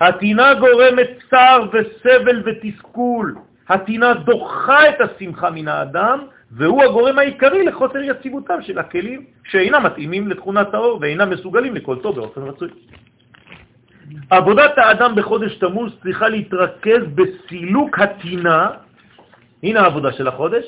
[0.00, 3.36] הטינה גורמת צער וסבל ותסכול.
[3.68, 6.18] הטינה דוחה את השמחה מן האדם,
[6.50, 12.16] והוא הגורם העיקרי לחוסר יציבותם של הכלים שאינם מתאימים לתכונת האור ואינם מסוגלים לכל טוב
[12.16, 12.68] באופן רצוי.
[14.30, 18.70] עבודת האדם בחודש תמוז צריכה להתרכז בסילוק הטינה,
[19.62, 20.64] הנה העבודה של החודש,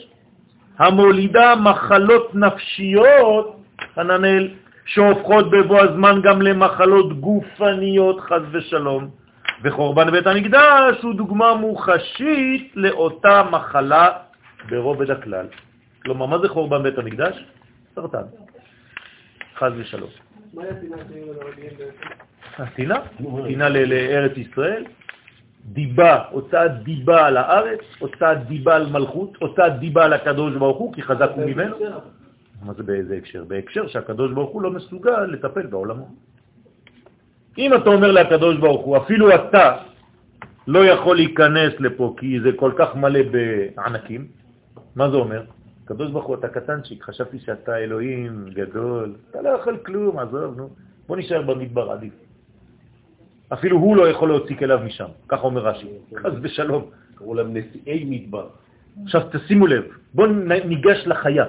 [0.78, 3.56] המולידה מחלות נפשיות,
[3.94, 4.50] חננאל,
[4.86, 9.08] שהופכות בבוא הזמן גם למחלות גופניות, חז ושלום.
[9.62, 14.08] וחורבן בית המקדש הוא דוגמה מוחשית לאותה מחלה
[14.68, 15.46] ברובד הכלל.
[16.02, 17.44] כלומר, מה זה חורבן בית המקדש?
[17.94, 18.22] סרטן.
[19.58, 20.10] חז ושלום.
[20.54, 20.74] מה היה
[23.46, 24.84] טינה ל- לארץ ישראל,
[25.64, 30.92] דיבה, הוצאת דיבה על הארץ, הוצאת דיבה על מלכות, הוצאת דיבה על הקדוש ברוך הוא,
[30.94, 31.76] כי חזק הוא ממנו.
[32.62, 33.44] מה זה באיזה הקשר?
[33.44, 36.08] בהקשר שהקדוש ברוך הוא לא מסוגל לטפל בעולמו.
[37.58, 39.76] אם אתה אומר לקדוש ברוך הוא, אפילו אתה
[40.66, 44.26] לא יכול להיכנס לפה כי זה כל כך מלא בענקים,
[44.96, 45.42] מה זה אומר?
[45.84, 50.68] קדוש ברוך הוא, אתה קטנצ'יק, חשבתי שאתה אלוהים גדול, אתה לא יכול כלום, עזוב, נו,
[51.06, 52.12] בוא נשאר במדבר עדיף.
[53.52, 56.90] אפילו הוא לא יכול להוציא כליו משם, ככה אומר רש"י, חס ושלום.
[57.14, 58.46] קראו להם נשיאי מדבר.
[59.04, 59.84] עכשיו תשימו לב,
[60.14, 60.28] בואו
[60.64, 61.44] ניגש לחיה.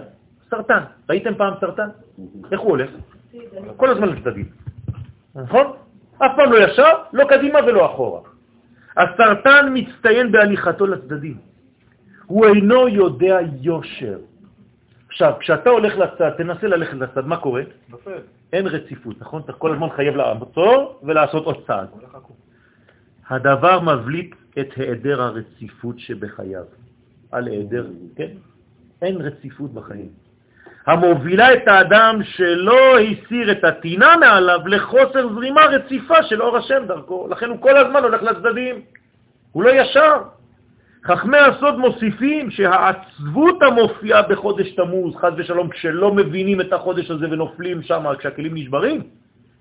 [0.49, 1.89] סרטן, ראיתם פעם סרטן?
[2.51, 2.89] איך הוא הולך?
[3.77, 4.45] כל הזמן לצדדים,
[5.35, 5.65] נכון?
[6.17, 8.21] אף פעם לא ישר, לא קדימה ולא אחורה.
[8.97, 11.37] הסרטן מצטיין בהליכתו לצדדים.
[12.25, 14.17] הוא אינו יודע יושר.
[15.07, 17.63] עכשיו, כשאתה הולך לצד, תנסה ללכת לצד, מה קורה?
[17.89, 18.19] נופל.
[18.53, 19.41] אין רציפות, נכון?
[19.45, 21.87] אתה כל הזמן חייב לעצור ולעשות עוד צעד.
[23.29, 26.63] הדבר מבליט את היעדר הרציפות שבחייו.
[27.31, 28.31] על היעדר, כן?
[29.01, 30.09] אין רציפות בחיים.
[30.87, 37.27] המובילה את האדם שלא הסיר את הטינה מעליו לחוסר זרימה רציפה של אור השם דרכו.
[37.31, 38.81] לכן הוא כל הזמן הולך לצדדים.
[39.51, 40.17] הוא לא ישר.
[41.05, 47.81] חכמי הסוד מוסיפים שהעצבות המופיעה בחודש תמוז, חז ושלום, כשלא מבינים את החודש הזה ונופלים
[47.81, 49.01] שם כשהכלים נשברים,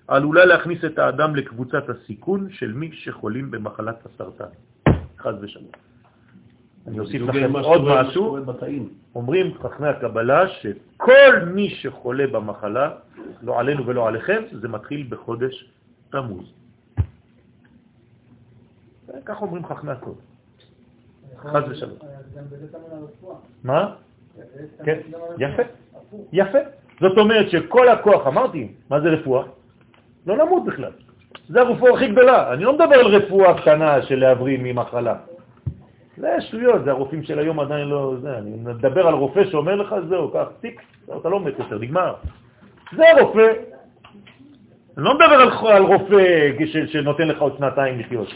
[0.08, 4.52] עלולה להכניס את האדם לקבוצת הסיכון של מי שחולים במחלת הסרטן.
[5.18, 5.72] חז ושלום.
[6.86, 8.38] אני אוסיף לכם עוד משהו.
[9.14, 12.90] אומרים חכמי הקבלה שכל מי שחולה במחלה,
[13.42, 15.70] לא עלינו ולא עליכם, זה מתחיל בחודש
[16.10, 16.52] תמוז.
[19.24, 20.29] כך אומרים חכמי הסוד.
[21.46, 21.96] חז ושלום.
[22.92, 23.36] הרפואה.
[23.64, 23.94] מה?
[24.36, 24.98] טמון כן.
[25.38, 25.62] יפה.
[26.32, 26.58] יפה.
[27.00, 29.42] זאת אומרת שכל הכוח, אמרתי, מה זה רפואה?
[30.26, 30.92] לא למות בכלל.
[31.48, 32.52] זה הרפואה הכי גדולה.
[32.52, 35.14] אני לא מדבר על רפואה קטנה של להבריא ממחלה.
[36.16, 38.14] זה שטויות, זה הרופאים של היום עדיין לא...
[38.22, 40.82] זה, אני מדבר על רופא שאומר לך, זהו, קח טיק,
[41.20, 42.14] אתה לא מת יותר, נגמר.
[42.96, 43.52] זה רופא.
[44.96, 48.28] אני לא מדבר על, על רופא ש, שנותן לך עוד שנתיים לחיות.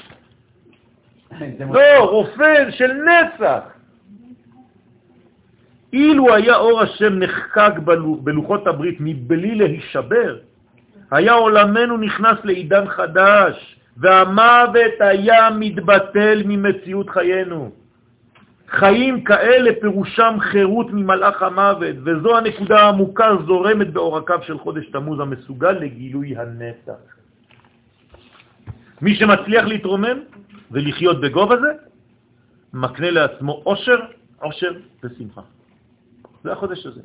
[1.72, 3.60] לא, רופא של נצח.
[5.92, 10.38] אילו היה אור השם נחקק בלו- בלוחות הברית מבלי להישבר,
[11.10, 17.70] היה עולמנו נכנס לעידן חדש, והמוות היה מתבטל ממציאות חיינו.
[18.68, 25.72] חיים כאלה פירושם חירות ממלאך המוות, וזו הנקודה העמוקה זורמת בעורקיו של חודש תמוז המסוגל
[25.72, 27.02] לגילוי הנצח.
[29.02, 30.18] מי שמצליח להתרומם
[30.70, 31.72] ולחיות בגובה זה,
[32.72, 33.98] מקנה לעצמו עושר,
[34.40, 34.72] עושר
[35.04, 35.42] ושמחה.
[36.44, 37.00] זה החודש הזה.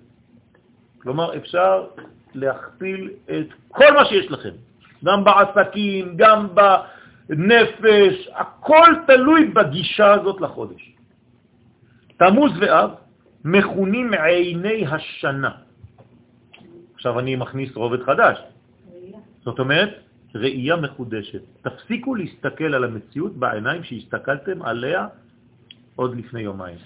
[1.01, 1.87] כלומר, אפשר
[2.33, 4.53] להכפיל את כל מה שיש לכם,
[5.03, 10.95] גם בעסקים, גם בנפש, הכל תלוי בגישה הזאת לחודש.
[12.17, 12.89] תמוז ואב
[13.45, 15.51] מכונים עיני השנה.
[16.95, 18.37] עכשיו אני מכניס רובד חדש.
[19.43, 19.89] זאת אומרת,
[20.35, 21.41] ראייה מחודשת.
[21.61, 25.07] תפסיקו להסתכל על המציאות בעיניים שהסתכלתם עליה
[25.95, 26.77] עוד לפני יומיים.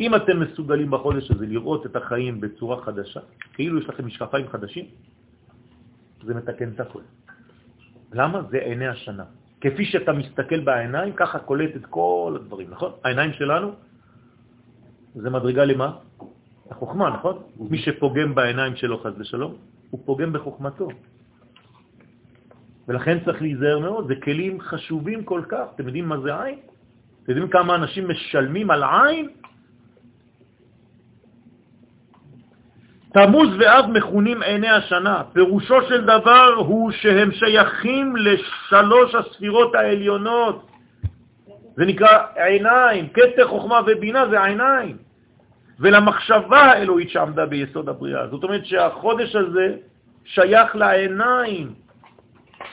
[0.00, 3.20] אם אתם מסוגלים בחודש הזה לראות את החיים בצורה חדשה,
[3.52, 4.84] כאילו יש לכם משקפיים חדשים,
[6.24, 7.02] זה מתקן את הכל.
[8.12, 8.42] למה?
[8.50, 9.24] זה עיני השנה.
[9.60, 12.92] כפי שאתה מסתכל בעיניים, ככה קולט את כל הדברים, נכון?
[13.04, 13.72] העיניים שלנו
[15.14, 15.96] זה מדרגה למה?
[16.70, 17.42] החוכמה, נכון?
[17.70, 19.54] מי שפוגם בעיניים שלו, חז ושלום,
[19.90, 20.88] הוא פוגם בחוכמתו.
[22.88, 25.64] ולכן צריך להיזהר מאוד, זה כלים חשובים כל כך.
[25.74, 26.58] אתם יודעים מה זה עין?
[27.22, 29.28] אתם יודעים כמה אנשים משלמים על עין?
[33.12, 35.22] תמוז ואב מכונים עיני השנה.
[35.32, 40.70] פירושו של דבר הוא שהם שייכים לשלוש הספירות העליונות.
[41.76, 44.96] זה נקרא עיניים, קטר חוכמה ובינה זה עיניים.
[45.80, 48.28] ולמחשבה האלוהית שעמדה ביסוד הבריאה.
[48.28, 49.76] זאת אומרת שהחודש הזה
[50.24, 51.74] שייך לעיניים.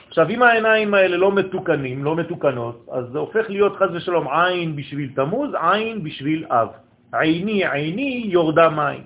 [0.07, 4.75] עכשיו, אם העיניים האלה לא מתוקנים, לא מתוקנות, אז זה הופך להיות חז ושלום עין
[4.75, 6.67] בשביל תמוז, עין בשביל אב.
[7.13, 9.03] עיני, עיני, יורדה מים.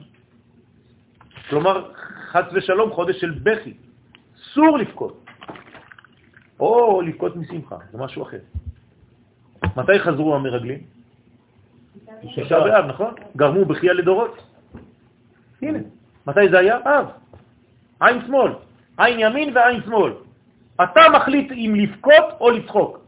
[1.50, 1.92] כלומר,
[2.32, 3.74] חס ושלום חודש של בכי.
[4.36, 5.26] אסור לבכות.
[6.60, 8.44] או לבכות משמחה, זה משהו אחר.
[9.78, 10.80] מתי חזרו המרגלים?
[12.36, 13.14] תשעה באב, נכון?
[13.36, 14.44] גרמו בכייה לדורות.
[15.62, 15.80] הנה,
[16.28, 16.78] מתי זה היה?
[16.86, 17.06] אב.
[18.02, 18.52] עין שמאל.
[18.98, 20.14] עין ימין ועין שמאל.
[20.76, 23.00] אתה מחליט אם לבכות או לצחוק.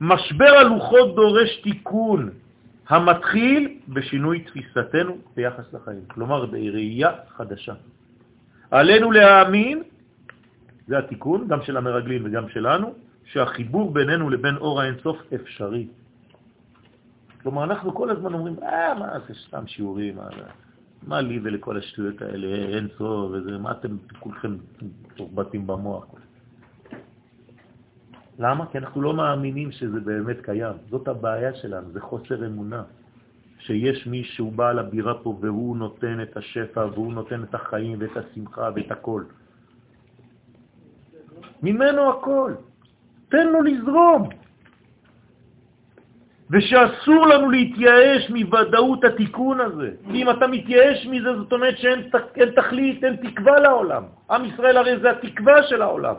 [0.00, 2.30] משבר הלוחות דורש תיקון
[2.88, 7.74] המתחיל בשינוי תפיסתנו ביחס לחיים, כלומר בראייה חדשה.
[8.70, 9.82] עלינו להאמין,
[10.86, 12.94] זה התיקון, גם של המרגלים וגם שלנו,
[13.24, 15.86] שהחיבור בינינו לבין אור האינסוף אפשרי.
[17.42, 20.28] כלומר, אנחנו כל הזמן אומרים, אה, מה זה סתם שיעורים, מה,
[21.06, 22.46] מה לי ולכל השטויות האלה,
[22.76, 24.56] אין סוף, וזה, מה אתם כולכם
[25.14, 26.06] תורבטים במוח?
[28.38, 28.66] למה?
[28.66, 30.76] כי אנחנו לא מאמינים שזה באמת קיים.
[30.90, 32.82] זאת הבעיה שלנו, זה חוסר אמונה.
[33.60, 38.16] שיש מי שהוא בעל הבירה פה והוא נותן את השפע והוא נותן את החיים ואת
[38.16, 39.22] השמחה ואת הכל.
[41.62, 42.52] ממנו הכל.
[43.28, 44.28] תן לו לזרום.
[46.50, 49.90] ושאסור לנו להתייאש מוודאות התיקון הזה.
[50.14, 54.02] אם אתה מתייאש מזה, זאת אומרת שאין אין תכלית, אין תקווה לעולם.
[54.30, 56.14] עם ישראל הרי זה התקווה של העולם.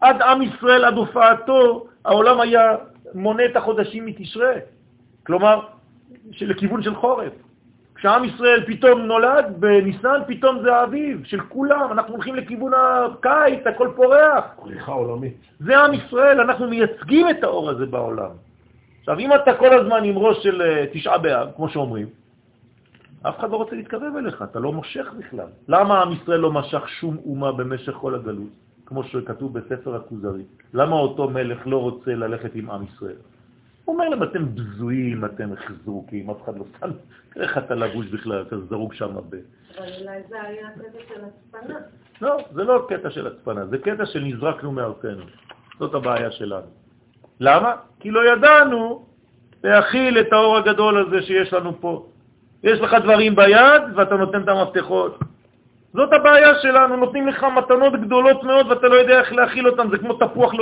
[0.00, 2.76] עד עם ישראל, עד הופעתו, העולם היה
[3.14, 4.52] מונה את החודשים מתשרה.
[5.26, 5.60] כלומר,
[6.40, 7.32] לכיוון של חורף.
[7.94, 13.88] כשעם ישראל פתאום נולד בניסן, פתאום זה האביב של כולם, אנחנו הולכים לכיוון הקיץ, הכל
[13.96, 14.44] פורח.
[14.62, 15.36] פריחה עולמית.
[15.60, 18.47] זה עם ישראל, אנחנו מייצגים את האור הזה בעולם.
[19.08, 22.06] עכשיו, אם אתה כל הזמן עם ראש של אה, תשעה באב, כמו שאומרים,
[23.22, 25.46] אף אחד לא רוצה להתקרב אליך, אתה לא מושך בכלל.
[25.68, 28.52] למה עם ישראל לא משך שום אומה במשך כל הגלות,
[28.86, 30.42] כמו שכתוב בספר הכוזרי?
[30.74, 33.16] למה אותו מלך לא רוצה ללכת עם עם ישראל?
[33.84, 35.50] הוא אומר להם, אתם בזויים, אתם
[35.84, 36.90] זרוקים, אף אחד לא שם,
[37.36, 39.38] איך אתה לבוש בכלל, אתה זרוק שם הרבה.
[39.78, 41.78] אבל אולי זה היה קטע של הצפנה.
[42.20, 45.24] לא, זה לא קטע של הצפנה, זה קטע של נזרקנו מארצנו.
[45.78, 46.77] זאת הבעיה שלנו.
[47.40, 47.72] למה?
[48.00, 49.04] כי לא ידענו
[49.64, 52.06] להכיל את האור הגדול הזה שיש לנו פה.
[52.62, 55.18] יש לך דברים ביד ואתה נותן את המפתחות.
[55.94, 59.98] זאת הבעיה שלנו, נותנים לך מתנות גדולות מאוד ואתה לא יודע איך להכיל אותן, זה
[59.98, 60.54] כמו תפוח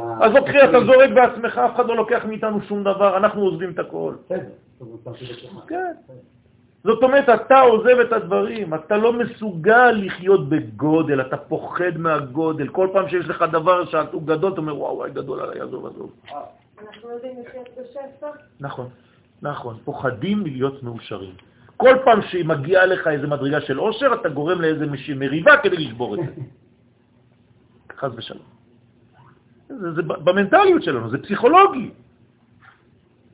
[0.00, 0.24] ה...
[0.24, 3.78] אז אוקיי, אתה זורק בעצמך, אף אחד לא לוקח מאיתנו שום דבר, אנחנו עוזבים את
[3.78, 4.14] הכל.
[4.28, 4.44] כן.
[6.84, 12.68] זאת אומרת, אתה עוזב את הדברים, אתה לא מסוגל לחיות בגודל, אתה פוחד מהגודל.
[12.68, 16.12] כל פעם שיש לך דבר שהוא גדול, אתה אומר, וואו, וואי, גדול עליי, עזוב, עזוב.
[16.80, 18.26] אנחנו יודעים לחיות בשפע.
[18.60, 18.88] נכון,
[19.42, 19.76] נכון.
[19.84, 21.34] פוחדים מלהיות מאושרים.
[21.76, 26.20] כל פעם שמגיעה לך איזה מדרגה של עושר, אתה גורם לאיזה מריבה כדי לשבור את
[26.20, 26.42] זה.
[27.96, 28.42] חז ושלום.
[29.68, 31.90] זה, זה במנטליות שלנו, זה פסיכולוגי.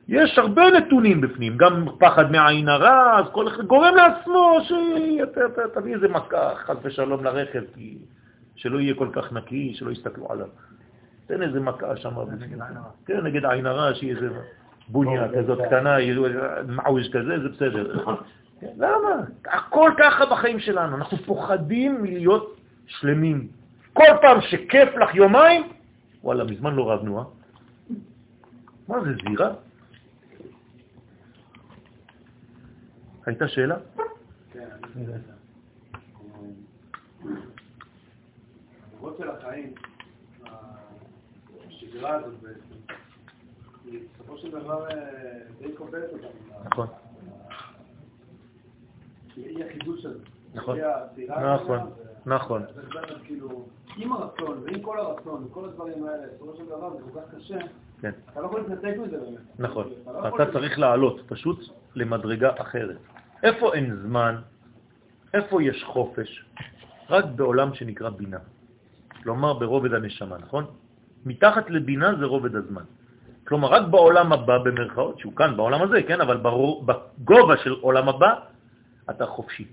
[0.07, 6.07] יש הרבה נתונים בפנים, גם פחד מעין הרע, אז כל אחד גורם לעצמו שתביא איזה
[6.07, 7.97] מכה, חס ושלום, לרכב, כי
[8.55, 10.47] שלא יהיה כל כך נקי, שלא יסתכלו עליו.
[11.27, 12.13] תן איזה מכה שם.
[13.05, 14.29] כן, נגד עין הרע, שיהיה איזה
[14.87, 15.95] בוניה כזאת קטנה,
[16.67, 18.05] מעוויש כזה, זה בסדר.
[18.77, 19.23] למה?
[19.45, 22.55] הכל ככה בחיים שלנו, אנחנו פוחדים מלהיות
[22.87, 23.47] שלמים.
[23.93, 25.63] כל פעם שכיף לך יומיים,
[26.23, 27.23] וואלה, מזמן לא רבנו, אה?
[28.87, 29.49] מה זה, זירה?
[33.25, 33.75] הייתה שאלה?
[34.53, 34.67] כן,
[39.05, 39.73] המהות של החיים,
[41.67, 42.93] השגרה הזאת בעצם,
[43.85, 44.93] היא בסופו של דבר אה,
[45.59, 46.29] די קובעת אותנו.
[46.65, 46.87] נכון.
[49.35, 50.19] היא החידוש הזה.
[50.53, 50.77] נכון.
[51.45, 51.79] נכון,
[52.25, 52.63] נכון.
[53.23, 53.65] כאילו,
[53.97, 57.57] עם הרצון ועם כל הרצון וכל הדברים האלה, בסופו של דבר זה כל כך קשה,
[58.01, 59.39] כן, אתה לא יכול להתנתק מזה באמת.
[59.59, 59.91] נכון.
[60.03, 61.59] אתה לא אתה צריך לעלות פשוט
[61.95, 62.97] למדרגה אחרת.
[63.45, 64.35] איפה אין זמן?
[65.33, 66.45] איפה יש חופש?
[67.09, 68.41] רק בעולם שנקרא בינה.
[69.23, 70.65] כלומר ברובד הנשמה, נכון?
[71.25, 72.83] מתחת לבינה זה רובד הזמן.
[73.47, 76.37] כלומר, רק בעולם הבא, במרכאות, שהוא כאן בעולם הזה, כן, אבל
[76.85, 78.31] בגובה של עולם הבא,
[79.09, 79.67] אתה חופשי.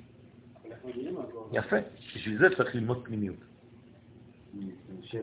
[1.53, 1.77] יפה,
[2.17, 3.41] בשביל זה צריך ללמוד פנימיות.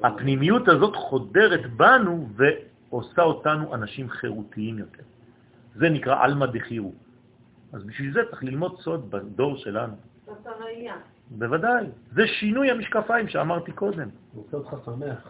[0.04, 5.04] הפנימיות הזאת חודרת בנו ועושה אותנו אנשים חירותיים יותר.
[5.76, 6.94] זה נקרא אלמא דחירו.
[7.74, 9.94] אז בשביל זה צריך ללמוד סוד בדור שלנו.
[10.26, 10.96] זאת הראייה.
[11.30, 11.86] בוודאי.
[12.12, 14.08] זה שינוי המשקפיים שאמרתי קודם.
[14.34, 15.30] הוא עושה אותך שמח.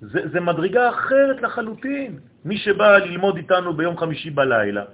[0.00, 2.18] זה, זה מדרגה אחרת לחלוטין.
[2.44, 4.84] מי שבא ללמוד איתנו ביום חמישי בלילה,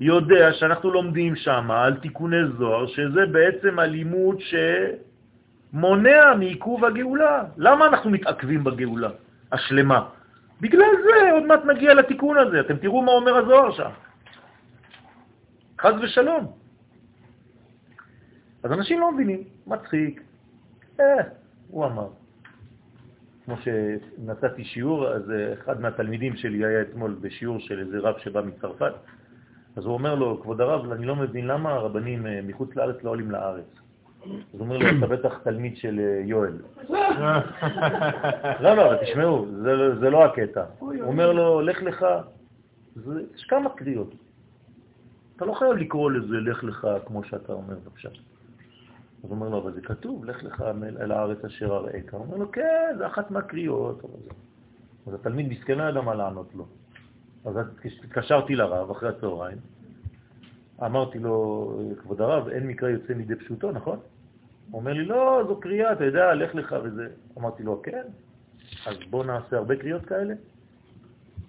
[0.00, 4.36] יודע שאנחנו לומדים שם על תיקוני זוהר, שזה בעצם הלימוד
[5.72, 7.44] שמונע מעיכוב הגאולה.
[7.56, 9.10] למה אנחנו מתעכבים בגאולה
[9.52, 10.08] השלמה?
[10.60, 12.60] בגלל זה עוד מעט נגיע לתיקון הזה.
[12.60, 13.90] אתם תראו מה אומר הזוהר שם.
[15.80, 16.52] חז ושלום.
[18.62, 20.22] אז אנשים לא מבינים, מצחיק.
[21.00, 21.04] אה,
[21.68, 22.08] הוא אמר.
[23.44, 28.92] כמו שנתתי שיעור, אז אחד מהתלמידים שלי היה אתמול בשיעור של איזה רב שבא מצרפת,
[29.76, 33.10] אז הוא אומר לו, כבוד הרב, אני לא מבין למה הרבנים אה, מחוץ לארץ לא
[33.10, 33.64] עולים לארץ.
[34.24, 36.52] אז הוא אומר לו, אתה בטח תלמיד של אה, יואל.
[38.64, 40.64] לא, לא, תשמעו, זה, זה לא הקטע.
[40.78, 42.06] הוא אומר לו, לך לך,
[43.34, 44.14] יש כמה קריאות.
[45.38, 48.08] אתה לא חייב לקרוא לזה לך לך כמו שאתה אומר בבקשה.
[49.24, 50.64] אז אומר לו, אבל זה כתוב, לך לך
[51.00, 52.14] אל הארץ אשר אראך.
[52.14, 54.02] הוא אומר לו, כן, זה אחת מהקריאות.
[55.06, 56.66] אז התלמיד מסכן לא ידע מה לענות לו.
[57.44, 57.54] אז
[58.04, 59.58] התקשרתי לרב אחרי הצהריים,
[60.84, 63.98] אמרתי לו, כבוד הרב, אין מקרה יוצא מידי פשוטו, נכון?
[64.70, 67.08] הוא אומר לי, לא, זו קריאה, אתה יודע, לך לך וזה.
[67.38, 68.04] אמרתי לו, כן,
[68.86, 70.34] אז בוא נעשה הרבה קריאות כאלה.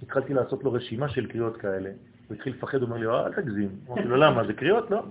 [0.04, 1.90] התחלתי לעשות לו רשימה של קריאות כאלה.
[2.30, 3.70] הוא התחיל לפחד, הוא אומר לי, אל תגזים.
[3.88, 4.48] אמרתי לו, למה?
[4.48, 4.92] זה קריאות?
[4.92, 5.04] לא.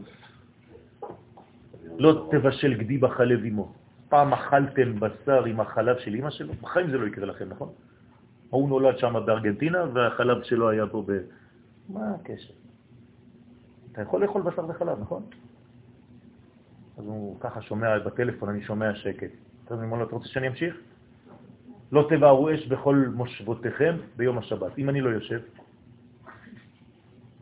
[1.99, 3.73] לא תבשל גדי בחלב אמו.
[4.09, 6.53] פעם אכלתם בשר עם החלב של אמא שלו?
[6.53, 7.69] בחיים זה לא יקרה לכם, נכון?
[8.51, 11.19] הוא נולד שם בארגנטינה והחלב שלו היה פה ב...
[11.89, 12.55] מה הקשר?
[13.93, 15.23] אתה יכול לאכול בשר וחלב, נכון?
[16.99, 19.31] אז הוא ככה שומע בטלפון, אני שומע שקט.
[19.65, 19.75] אתה
[20.11, 20.75] רוצה שאני אמשיך?
[21.93, 24.79] לא תבערו אש בכל מושבותיכם ביום השבת.
[24.79, 25.41] אם אני לא יושב,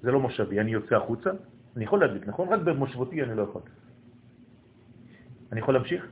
[0.07, 1.30] זה לא מושבי, אני יוצא החוצה,
[1.76, 2.48] אני יכול להדליק, נכון?
[2.48, 3.62] רק במושבותי אני לא יכול.
[5.52, 6.07] אני יכול להמשיך?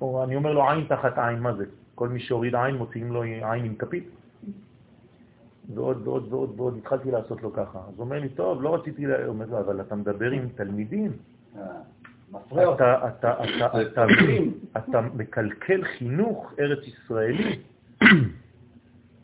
[0.00, 1.64] או אני אומר לו עין תחת עין, מה זה?
[1.94, 4.08] כל מי שהוריד עין מוציאים לו עין עם כפית.
[5.74, 7.78] ועוד ועוד ועוד ועוד התחלתי לעשות לו ככה.
[7.78, 9.26] אז הוא אומר לי, טוב, לא רציתי, לה...
[9.26, 11.12] אומר לו, אבל אתה מדבר עם תלמידים.
[12.74, 14.04] אתה, אתה, אתה, אתה,
[14.78, 17.58] אתה מקלקל חינוך ארץ ישראלי.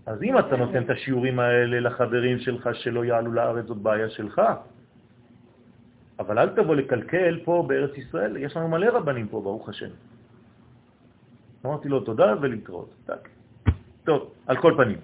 [0.07, 4.43] אז אם אתה נותן את השיעורים האלה לחברים שלך שלא יעלו לארץ, זאת בעיה שלך.
[6.19, 9.91] אבל אל תבוא לקלקל פה בארץ ישראל, יש לנו מלא רבנים פה, ברוך השם.
[11.67, 12.91] אמרתי לו תודה ולהתראות.
[13.05, 13.29] טק.
[14.05, 14.99] טוב, על כל פנים.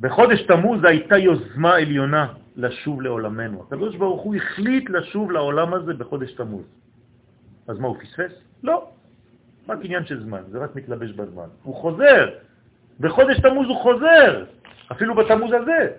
[0.00, 3.62] בחודש תמוז הייתה יוזמה עליונה לשוב לעולמנו.
[3.62, 6.64] הקדוש ברוך הוא החליט לשוב לעולם הזה בחודש תמוז.
[7.68, 8.32] אז מה, הוא פספס?
[8.62, 8.90] לא.
[9.68, 11.48] רק עניין של זמן, זה רק מתלבש בזמן.
[11.62, 12.28] הוא חוזר.
[13.00, 14.44] בחודש תמוז הוא חוזר,
[14.92, 15.92] אפילו בתמוז הזה,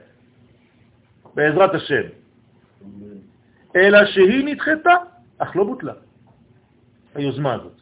[1.35, 2.03] בעזרת השם.
[3.75, 4.93] אלא שהיא נדחתה,
[5.37, 5.93] אך לא בוטלה,
[7.15, 7.73] היוזמה הזאת.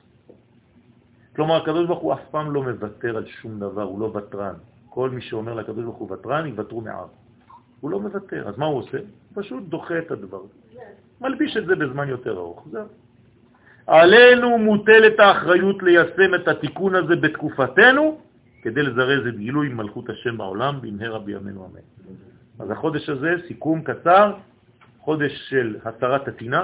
[1.35, 4.53] כלומר, הקדוש ברוך הוא אף פעם לא מוותר על שום דבר, הוא לא ותרן.
[4.89, 7.05] כל מי שאומר לקדוש ברוך הוא ותרן, יוותרו מער.
[7.79, 8.47] הוא לא מוותר.
[8.47, 8.97] אז מה הוא עושה?
[9.33, 10.41] פשוט דוחה את הדבר.
[11.21, 12.67] מלביש את זה בזמן יותר ארוך.
[12.71, 12.85] זהו.
[13.87, 18.21] עלינו מוטלת האחריות ליישם את התיקון הזה בתקופתנו,
[18.61, 22.15] כדי לזרז את גילוי מלכות השם בעולם במהרה בימינו אמן.
[22.59, 24.33] אז החודש הזה, סיכום קצר,
[24.99, 26.63] חודש של הסרת הטינה,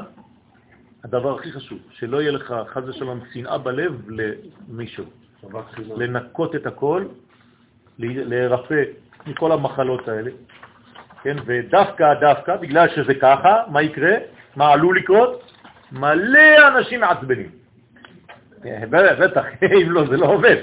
[1.04, 5.06] הדבר הכי חשוב, שלא יהיה לך חז ושלום שנאה בלב למישהו,
[5.96, 7.06] לנקות את הכל,
[8.00, 8.84] להירפא
[9.28, 10.32] מכל המחלות האלה,
[11.24, 14.12] כן, ודווקא, דווקא, בגלל שזה ככה, מה יקרה?
[14.56, 15.52] מה עלול לקרות?
[15.92, 17.50] מלא אנשים מעצבנים.
[18.90, 19.46] בטח,
[19.82, 20.62] אם לא, זה לא עובד.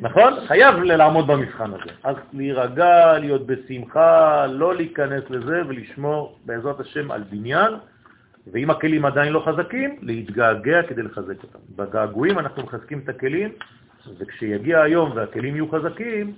[0.00, 0.32] נכון?
[0.46, 1.92] חייב לעמוד במבחן הזה.
[2.04, 7.72] אז להירגע, להיות בשמחה, לא להיכנס לזה ולשמור בעזרת השם על בניין,
[8.52, 11.58] ואם הכלים עדיין לא חזקים, להתגעגע כדי לחזק אותם.
[11.76, 13.52] בגעגועים אנחנו מחזקים את הכלים,
[14.18, 16.34] וכשיגיע היום והכלים יהיו חזקים,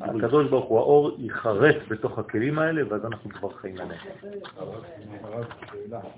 [0.00, 4.00] הקדוש ברוך הוא, האור ייחרט בתוך הכלים האלה, ואז אנחנו כבר חיים עליהם.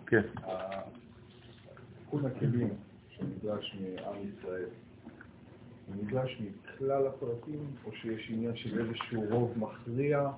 [0.06, 0.22] כן.
[1.98, 2.70] תיקון הכלים
[3.08, 4.68] שנדרש מעם ישראל,
[5.86, 10.28] הוא נדרש מכלל הפרטים, או שיש עניין של איזשהו רוב מכריע,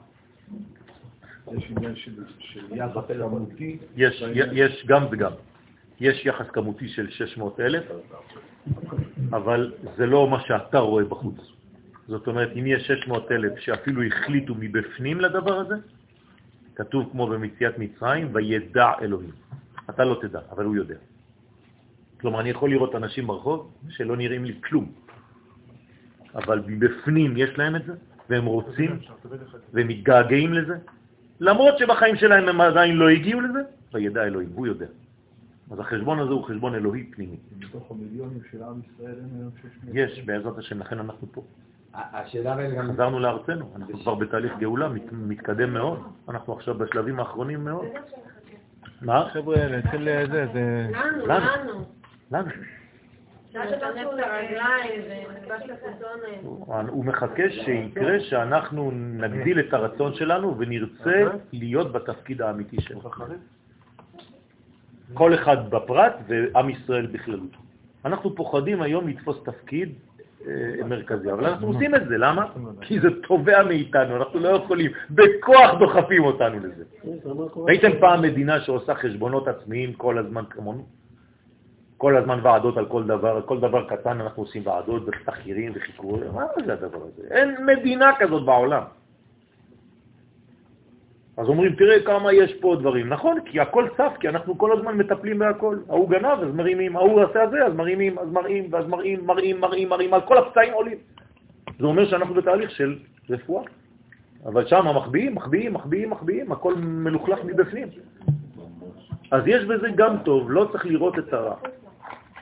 [1.52, 3.78] יש עניין של, של יחס כמותי?
[3.96, 5.32] יש, יש גם וגם.
[6.00, 7.84] יש יחס כמותי של 600 אלף,
[9.30, 11.36] אבל זה לא מה שאתה רואה בחוץ.
[12.08, 15.74] זאת אומרת, אם יש 600 אלף שאפילו החליטו מבפנים לדבר הזה,
[16.74, 19.30] כתוב כמו במציאת מצרים, וידע אלוהים.
[19.90, 20.94] אתה לא תדע, אבל הוא יודע.
[22.20, 24.92] כלומר, אני יכול לראות אנשים ברחוב שלא נראים לי כלום,
[26.34, 27.92] אבל מבפנים יש להם את זה,
[28.30, 28.98] והם רוצים,
[29.72, 30.76] והם מתגעגעים לזה,
[31.40, 33.60] למרות שבחיים שלהם הם עדיין לא הגיעו לזה,
[33.94, 34.86] וידע אלוהים, הוא יודע.
[35.70, 37.36] אז החשבון הזה הוא חשבון אלוהי פנימי.
[37.58, 39.94] מתוך המיליונים של עם ישראל אין היום 600.
[39.94, 41.42] יש, בעזרת השם, לכן אנחנו פה.
[41.94, 42.92] השאלה אבל גם...
[42.92, 45.98] חזרנו לארצנו, אנחנו כבר בתהליך גאולה, מת- מתקדם מאוד,
[46.28, 47.84] אנחנו עכשיו בשלבים האחרונים מאוד.
[49.02, 49.28] מה?
[49.32, 50.86] חבר'ה, אצל זה, זה...
[50.92, 51.84] לנו, לנו.
[52.30, 52.50] לנו.
[56.88, 63.00] הוא מחכה שיקרה שאנחנו נגדיל את הרצון שלנו ונרצה להיות בתפקיד האמיתי שלנו.
[65.14, 67.56] כל אחד בפרט ועם ישראל בכללות.
[68.04, 69.92] אנחנו פוחדים היום לתפוס תפקיד
[70.46, 72.46] אה, מרכזי, אבל אנחנו עושים את זה, למה?
[72.80, 76.84] כי זה תובע מאיתנו, אנחנו לא יכולים, בכוח דוחפים אותנו לזה.
[77.56, 80.86] ראיתם פעם מדינה שעושה חשבונות עצמיים כל הזמן כמונו?
[81.96, 86.44] כל הזמן ועדות על כל דבר, כל דבר קטן אנחנו עושים ועדות ותחקירים וחיקורים, מה
[86.66, 87.22] זה הדבר הזה?
[87.30, 88.82] אין מדינה כזאת בעולם.
[91.38, 93.08] אז אומרים, תראה כמה יש פה דברים.
[93.08, 95.76] נכון, כי הכל צף, כי אנחנו כל הזמן מטפלים בהכל.
[95.88, 99.88] ההוא גנב, אז מרימים, ההוא עשה זה, אז מרימים, אז מראים, ואז מראים, מראים, מראים,
[99.88, 100.98] מראים, על כל הפצעים עולים.
[101.78, 102.98] זה אומר שאנחנו בתהליך של
[103.30, 103.62] רפואה.
[104.46, 107.88] אבל שם מחביאים, מחביאים, מחביאים, מחביאים, הכל מלוכלך מבפנים.
[109.30, 111.54] אז יש בזה גם טוב, לא צריך לראות את הרע.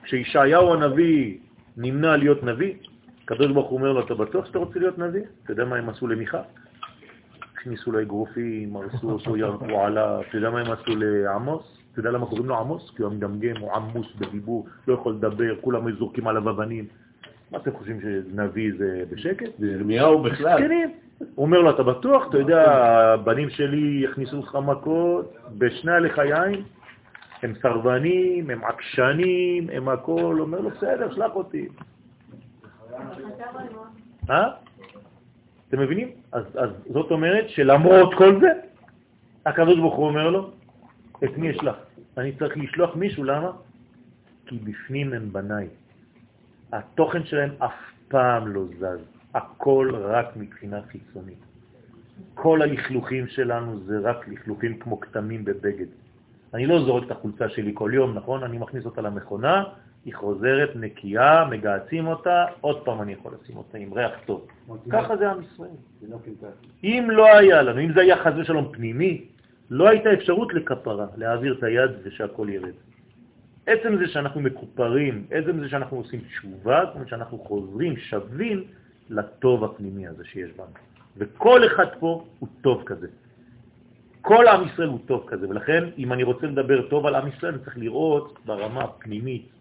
[0.03, 1.38] כשישעיהו הנביא
[1.76, 2.74] נמנע להיות נביא,
[3.24, 5.22] הקדוש ברוך הוא אומר לו, אתה בטוח שאתה רוצה להיות נביא?
[5.44, 6.42] אתה יודע מה הם עשו למיכה?
[7.57, 11.78] הכניסו לו אגרופים, הרסו אותו, ירקו עליו, אתה יודע מה הם עשו לעמוס?
[11.92, 12.92] אתה יודע למה קוראים לו עמוס?
[12.96, 16.86] כי הוא המגמגם, הוא עמוס בדיבור, לא יכול לדבר, כולם זורקים עליו אבנים.
[17.50, 19.50] מה אתם חושבים שנביא זה בשקט?
[19.59, 20.62] ירמיהו בכלל.
[20.62, 20.92] זקנים.
[21.18, 22.28] הוא אומר לו, אתה בטוח?
[22.28, 22.62] אתה יודע,
[23.14, 26.62] הבנים שלי יכניסו לך מכות בשני הלך היין,
[27.42, 30.36] הם סרבנים, הם עקשנים, הם הכל.
[30.40, 31.68] אומר לו, בסדר, שלח אותי.
[34.30, 34.50] אה?
[35.69, 36.09] אתם מבינים?
[36.33, 38.49] אז, אז זאת אומרת שלמרות כל זה,
[39.47, 40.51] הקדוש ברוך הוא אומר לו,
[41.25, 41.77] את מי אשלח?
[42.19, 43.51] אני צריך לשלוח מישהו, למה?
[44.47, 45.69] כי בפנים הם בניי.
[46.73, 47.75] התוכן שלהם אף
[48.09, 49.01] פעם לא זז,
[49.35, 51.39] הכל רק מבחינה חיצונית.
[52.35, 55.87] כל הלכלוכים שלנו זה רק לכלוכים כמו כתמים בבגד.
[56.55, 58.43] אני לא זורק את החולצה שלי כל יום, נכון?
[58.43, 59.64] אני מכניס אותה למכונה,
[60.07, 64.46] היא חוזרת נקייה, מגעצים אותה, עוד פעם אני יכול לשים אותה עם ריח טוב.
[64.90, 65.76] ככה זה עם ישראל.
[66.09, 66.16] לא.
[66.84, 69.24] אם לא היה לנו, אם זה היה חז ושלום פנימי,
[69.70, 72.72] לא הייתה אפשרות לכפרה, להעביר את היד ושהכל ירד.
[73.66, 78.64] עצם זה שאנחנו מקופרים, עצם זה שאנחנו עושים תשובה, זאת אומרת שאנחנו חוזרים, שווים
[79.11, 80.78] לטוב הפנימי הזה שיש בנו.
[81.16, 83.07] וכל אחד פה הוא טוב כזה.
[84.22, 87.54] כל עם ישראל הוא טוב כזה, ולכן אם אני רוצה לדבר טוב על עם ישראל,
[87.54, 89.55] אני צריך לראות ברמה הפנימית.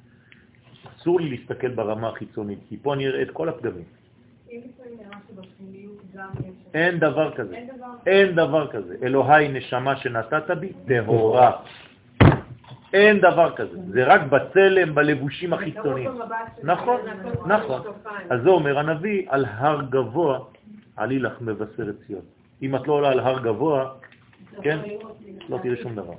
[0.97, 3.83] אסור לי להסתכל ברמה החיצונית, כי פה אני אראה את כל הפגמים.
[6.73, 7.55] אין דבר כזה.
[8.05, 8.95] אין דבר כזה.
[9.03, 11.51] אלוהי נשמה שנתת בי, טהורה.
[12.93, 13.77] אין דבר כזה.
[13.87, 16.11] זה רק בצלם, בלבושים החיצוניים.
[16.63, 16.99] נכון,
[17.45, 17.81] נכון.
[18.29, 20.39] אז זה אומר הנביא, על הר גבוה
[20.95, 22.21] עלי לך מבשרת ציון.
[22.61, 23.93] אם את לא עולה על הר גבוה,
[24.61, 24.79] כן,
[25.49, 26.13] לא תראי שום דבר.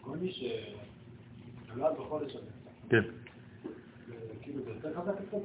[0.00, 2.59] כל מי שנולד בחודש הזה,
[2.90, 3.02] כן?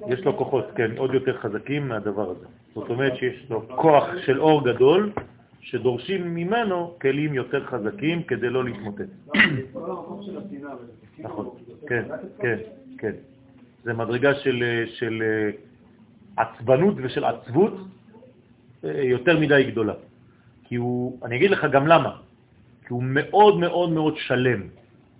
[0.07, 2.45] יש לו כוחות, כן, עוד יותר חזקים מהדבר הזה.
[2.75, 5.11] זאת אומרת שיש לו כוח של אור גדול,
[5.61, 9.09] שדורשים ממנו כלים יותר חזקים כדי לא להתמוטט.
[11.19, 11.49] נכון,
[11.87, 12.03] כן?
[12.39, 12.57] כן,
[12.97, 13.11] כן.
[13.83, 15.49] זה מדרגה של, של אה,
[16.43, 17.73] עצבנות ושל עצבות
[18.83, 19.93] אה, יותר מדי גדולה.
[20.63, 22.17] כי הוא, אני אגיד לך גם למה,
[22.85, 24.61] כי הוא מאוד מאוד מאוד שלם.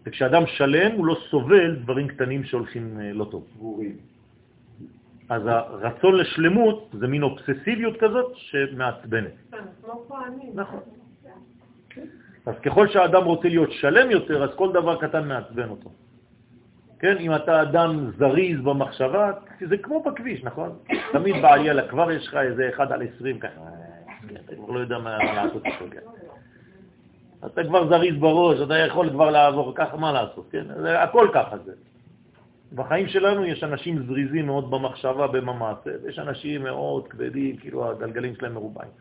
[0.05, 3.47] וכשאדם שלם הוא לא סובל דברים קטנים שהולכים אה, לא טוב.
[5.29, 9.31] אז הרצון לשלמות זה מין אובססיביות כזאת שמעצבנת.
[10.07, 10.51] כהנים.
[10.53, 10.79] נכון.
[12.45, 15.89] אז ככל שהאדם רוצה להיות שלם יותר, אז כל דבר קטן מעצבן אותו.
[16.99, 19.31] כן, אם אתה אדם זריז במחשבה,
[19.69, 20.77] זה כמו בכביש, נכון?
[21.13, 23.61] תמיד בעלייה לכבר יש לך איזה אחד על עשרים ככה,
[24.45, 25.99] אתה כבר לא יודע מה לעשות איתו, כן.
[27.45, 30.65] אתה כבר זריז בראש, אתה יכול כבר לעבור ככה, מה לעשות, כן?
[30.81, 31.73] זה הכל ככה זה.
[32.75, 38.53] בחיים שלנו יש אנשים זריזים מאוד במחשבה, במעשה, ויש אנשים מאוד כבדים, כאילו הגלגלים שלהם
[38.53, 38.91] מרובעים.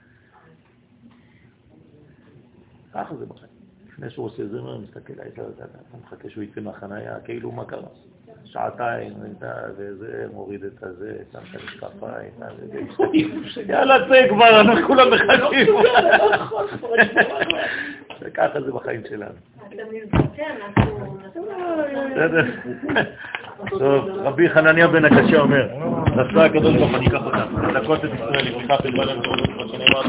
[2.92, 3.53] ככה זה בחיים.
[3.94, 5.42] לפני שהוא עושה זה, הוא מסתכל, אתה
[6.04, 7.88] מחכה שהוא יצא מהחנייה, כאילו מה קרה?
[8.44, 9.12] שעתיים,
[9.76, 12.30] וזה, מוריד את הזה, שם את המשקפיים,
[13.68, 15.74] יאללה, צא כבר, אנחנו כולם מחכים.
[18.20, 19.34] וככה זה בחיים שלנו.
[23.78, 25.68] טוב, רבי חנניה בן הקשה אומר,
[26.16, 30.02] רצה הקדוש ברוך אני אקח אותם, לדקות את ישראל, לפיכך להם תורדות, כמו שנאמר.